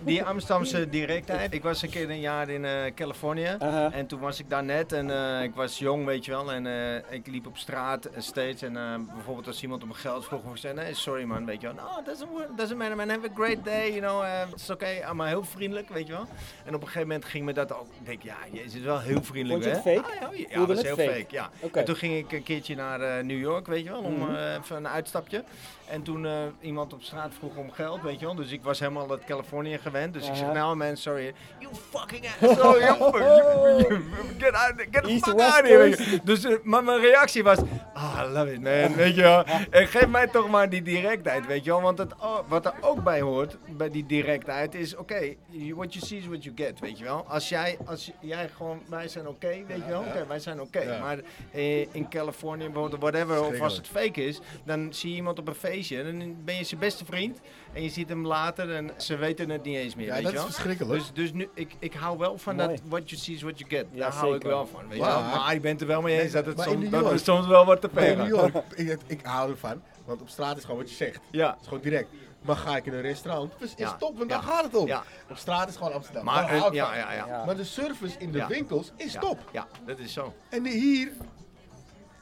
[0.01, 1.55] Die Amsterdamse directheid.
[1.55, 3.57] Ik was een keer een jaar in eh, Californië.
[3.59, 3.91] Aha.
[3.93, 6.53] En toen was ik daar net en eh, ik was jong, weet je wel.
[6.53, 8.63] En eh, ik liep op straat steeds.
[8.63, 8.83] En eh,
[9.15, 11.77] bijvoorbeeld als iemand om mijn geld vroeg, of zei, nee, sorry man, weet je wel.
[11.77, 14.25] No, doesn't, work, doesn't matter man, have a great day, you know.
[14.53, 16.27] it's okay, maar heel vriendelijk, weet je wel.
[16.65, 19.01] En op een gegeven moment ging me dat ook, ik denk ja, je is wel
[19.01, 19.97] heel vriendelijk, Vond je hè?
[19.97, 20.25] het fake?
[20.27, 21.13] Ah, ja, ja, dat was het heel fake?
[21.19, 21.51] fake, ja.
[21.61, 21.79] Oké.
[21.79, 24.35] En toen ging ik een keertje naar eh, New York, weet je wel, om Mhm.
[24.63, 25.45] even een uitstapje.
[25.93, 28.35] En toen eh, iemand op straat vroeg om geld, weet je wel.
[28.35, 30.13] Dus ik was helemaal uit Californië gewend.
[30.13, 31.35] Dus ik zeg, nou man, sorry.
[31.59, 32.81] You fucking asshole.
[32.81, 34.01] you, you, you,
[34.39, 36.21] get out, get the East fuck West out of here.
[36.25, 37.59] Dus eh, maar mijn reactie was,
[37.95, 39.45] Ah, love it man, weet je wel.
[39.71, 41.81] En geef mij toch maar die directheid, weet je wel.
[41.81, 45.35] Want het, oh, wat er ook bij hoort, bij die directheid, is oké,
[45.75, 47.25] what you see is what you get, weet je wel.
[47.29, 50.01] Als jij, als jij gewoon, wij zijn oké, weet je wel.
[50.01, 50.99] Oké, wij zijn oké.
[51.01, 51.19] Maar
[51.51, 55.49] eh, in Californië, bijvoorbeeld, whatever, of als het fake is, dan zie je iemand op
[55.49, 55.55] een
[55.87, 57.41] feestje en dan ben je zijn beste vriend.
[57.73, 60.33] En je ziet hem later en ze weten het niet eens meer, Ja, weet dat
[60.33, 60.53] je is wel.
[60.53, 60.99] verschrikkelijk.
[61.01, 62.69] Dus, dus nu, ik, ik hou wel van Mooi.
[62.69, 63.87] dat what you see is what you get.
[63.93, 65.41] Ja, Daar hou ik wel van, weet Maar- wel.
[65.41, 67.81] Maar ik ben het er wel mee eens dat het soms, dat soms wel wat
[67.81, 68.27] te ver gaat.
[68.29, 71.21] York, ik, ik hou ervan, want op straat is gewoon wat je zegt.
[71.31, 71.51] Ja.
[71.51, 72.09] Het is gewoon direct.
[72.43, 73.97] Maar ga ik in een restaurant, is, is Ja.
[73.97, 74.37] top, want Ja.
[74.41, 74.87] daar gaat het om.
[74.87, 75.03] Ja.
[75.31, 76.25] Op straat is gewoon Amsterdam.
[76.25, 77.27] Maar, ja, ja, ja.
[77.27, 77.45] Ja.
[77.45, 78.47] Maar de service in de Ja.
[78.49, 79.21] winkels is Ja.
[79.21, 79.39] top.
[79.53, 80.35] Ja, dat is zo.
[80.51, 81.07] En hier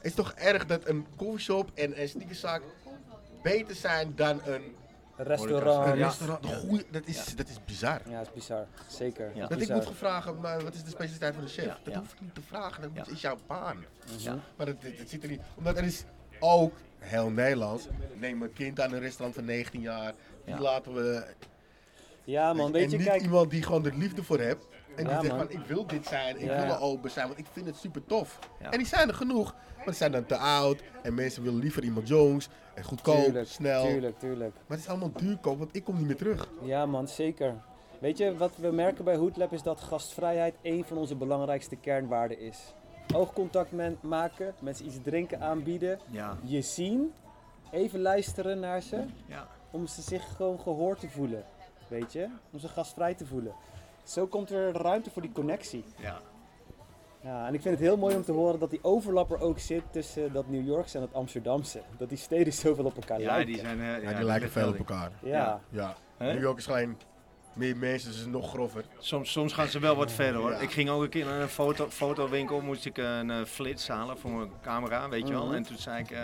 [0.03, 2.63] is het toch erg dat een coffeeshop en een sneakerzaak
[3.43, 4.63] beter zijn dan een,
[5.17, 5.87] Restaurant.
[5.93, 6.05] een Ja.
[6.07, 6.43] restaurant.
[6.43, 8.01] De goeie- dat, is, dat is bizar.
[8.09, 8.67] Ja, dat is bizar.
[8.89, 9.31] Zeker.
[9.35, 9.41] Ja.
[9.41, 9.77] Dat ik Bizar.
[9.77, 11.65] moet vragen, maar wat is de specialiteit van de chef?
[11.65, 12.01] Ja, Dat ja.
[12.01, 13.13] hoef ik niet te vragen, dat Ja.
[13.13, 13.85] is jouw baan.
[14.17, 14.39] Ja.
[14.57, 15.41] Maar dat, dat, dat zit er niet.
[15.57, 16.05] Omdat er is
[16.39, 20.13] ook, heel Nederlands, neem een kind aan een restaurant van 19 jaar.
[20.45, 20.61] Die Ja.
[20.61, 21.25] laten we.
[22.25, 23.23] Ja man, weet je, niet kijk.
[23.23, 24.65] iemand die gewoon er liefde voor hebt.
[24.97, 26.65] En die Ja, zegt van ik wil dit zijn, ik Ja.
[26.67, 28.39] wil er open zijn, want ik vind het super tof.
[28.61, 28.71] Ja.
[28.71, 30.83] En die zijn er genoeg, maar die zijn dan te oud.
[31.03, 33.85] En mensen willen liever iemand jongs en goedkoop, Tuurlijk, snel.
[33.87, 34.55] Tuurlijk, tuurlijk.
[34.55, 36.49] Maar het is allemaal duurkoop, want ik kom niet meer terug.
[36.63, 37.55] Ja man, zeker.
[37.99, 42.39] Weet je, wat we merken bij Hoodlab is dat gastvrijheid een van onze belangrijkste kernwaarden
[42.41, 42.59] is.
[43.15, 43.71] Oogcontact
[44.03, 46.37] maken, mensen iets drinken aanbieden, Ja.
[46.43, 47.13] je zien,
[47.71, 49.47] even luisteren naar ze, Ja.
[49.71, 51.45] om ze zich gewoon gehoord te voelen.
[51.89, 53.53] Weet je, om ze gastvrij te voelen.
[54.11, 55.85] Zo komt er ruimte voor die connectie.
[55.97, 56.21] Ja.
[57.23, 59.59] Ja, en ik vind het heel mooi om te horen dat die overlap er ook
[59.59, 61.83] zit tussen dat New Yorkse en het Amsterdamse.
[61.99, 63.47] Dat die steden zoveel op elkaar Ja, lijken.
[63.47, 63.81] die zijn...
[63.81, 65.11] eh, Ja, die lijken veel op elkaar.
[65.23, 65.61] Ja.
[65.71, 65.95] Ja.
[66.19, 66.97] New York is alleen
[67.55, 68.85] meer mensen, dus het is nog grover.
[68.99, 70.51] Soms, soms gaan ze wel wat verder hoor.
[70.51, 70.59] Ja.
[70.59, 74.19] Ik ging ook een keer naar een foto, fotowinkel, moest ik een eh, flits halen
[74.19, 75.47] voor mijn camera, weet je wel.
[75.47, 75.55] Mhm.
[75.55, 76.23] En toen zei ik, eh,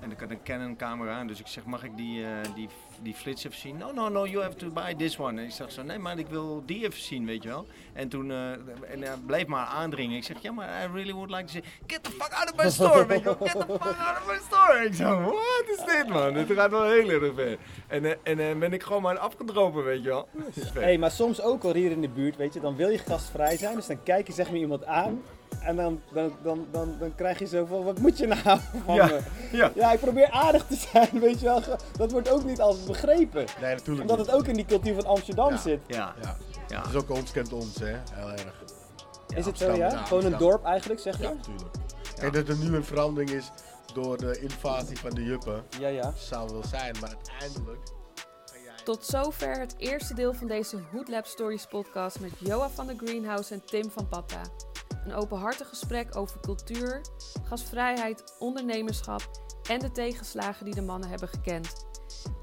[0.00, 2.68] en ik had een Canon camera, dus ik zeg, mag ik die, eh, die,
[3.02, 3.76] die flits even zien?
[3.76, 5.40] No, no, no, you have to buy this one.
[5.40, 7.66] En ik zeg zo, nee, maar ik wil die even zien, weet je wel.
[7.92, 8.50] En toen eh,
[8.90, 10.16] en hij bleef maar aandringen.
[10.16, 12.64] Ik zeg, ja, maar I really would like to see, get the fuck out of
[12.64, 13.36] my store, weet je wel.
[13.48, 14.84] Get the fuck out of my store.
[14.84, 16.32] Ik zo, what is dit man?
[16.32, 17.58] Dit gaat wel heel erg ver.
[17.86, 20.28] En, eh, en eh, ben ik gewoon maar afgedropen, weet je wel.
[20.72, 22.98] Hé, hey, maar soms ook wel hier in de buurt, weet je, dan wil je
[22.98, 25.22] gastvrij zijn, dus dan kijk je zeg maar iemand aan
[25.64, 28.40] en dan, dan, dan, dan, dan krijg je zo van, wat moet je nou
[28.84, 29.20] van Ja, me?
[29.52, 29.70] ja.
[29.74, 31.62] Ja, ik probeer aardig te zijn, weet je wel.
[31.96, 33.44] Dat wordt ook niet altijd begrepen.
[33.60, 34.26] Nee, natuurlijk Omdat niet.
[34.26, 35.56] het ook in die cultuur van Amsterdam Ja.
[35.56, 35.80] zit.
[35.86, 36.36] Ja, Ja.
[36.68, 36.78] ja.
[36.80, 37.86] Het is ook ons kent ons, hè.
[38.12, 38.62] Heel erg.
[39.34, 39.90] Is het zo, ja?
[39.90, 41.22] ja, Gewoon een dorp eigenlijk, zeg je?
[41.22, 41.70] Ja, natuurlijk.
[42.20, 43.50] En dat er nu een verandering is
[43.94, 46.12] door de invasie van de juppen, Ja, ja.
[46.16, 47.80] zou wel zijn, maar uiteindelijk...
[48.84, 53.54] Tot zover het eerste deel van deze Hoodlab Stories podcast met Joa van de Greenhouse
[53.54, 54.40] en Tim van Patta.
[55.04, 57.00] Een openhartig gesprek over cultuur,
[57.44, 59.30] gastvrijheid, ondernemerschap
[59.68, 61.86] en de tegenslagen die de mannen hebben gekend.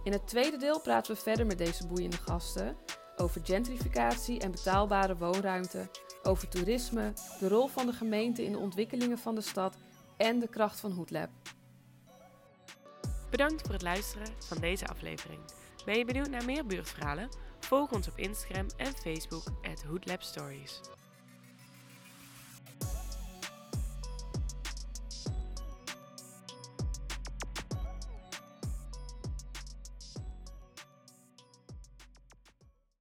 [0.03, 2.77] In het tweede deel praten we verder met deze boeiende gasten
[3.17, 5.89] over gentrificatie en betaalbare woonruimte,
[6.23, 9.75] over toerisme, de rol van de gemeente in de ontwikkelingen van de stad
[10.17, 11.29] en de kracht van Hoodlab.
[13.29, 15.39] Bedankt voor het luisteren van deze aflevering.
[15.85, 17.29] Ben je benieuwd naar meer buurtverhalen?
[17.59, 20.79] Volg ons op Instagram en Facebook at Stories.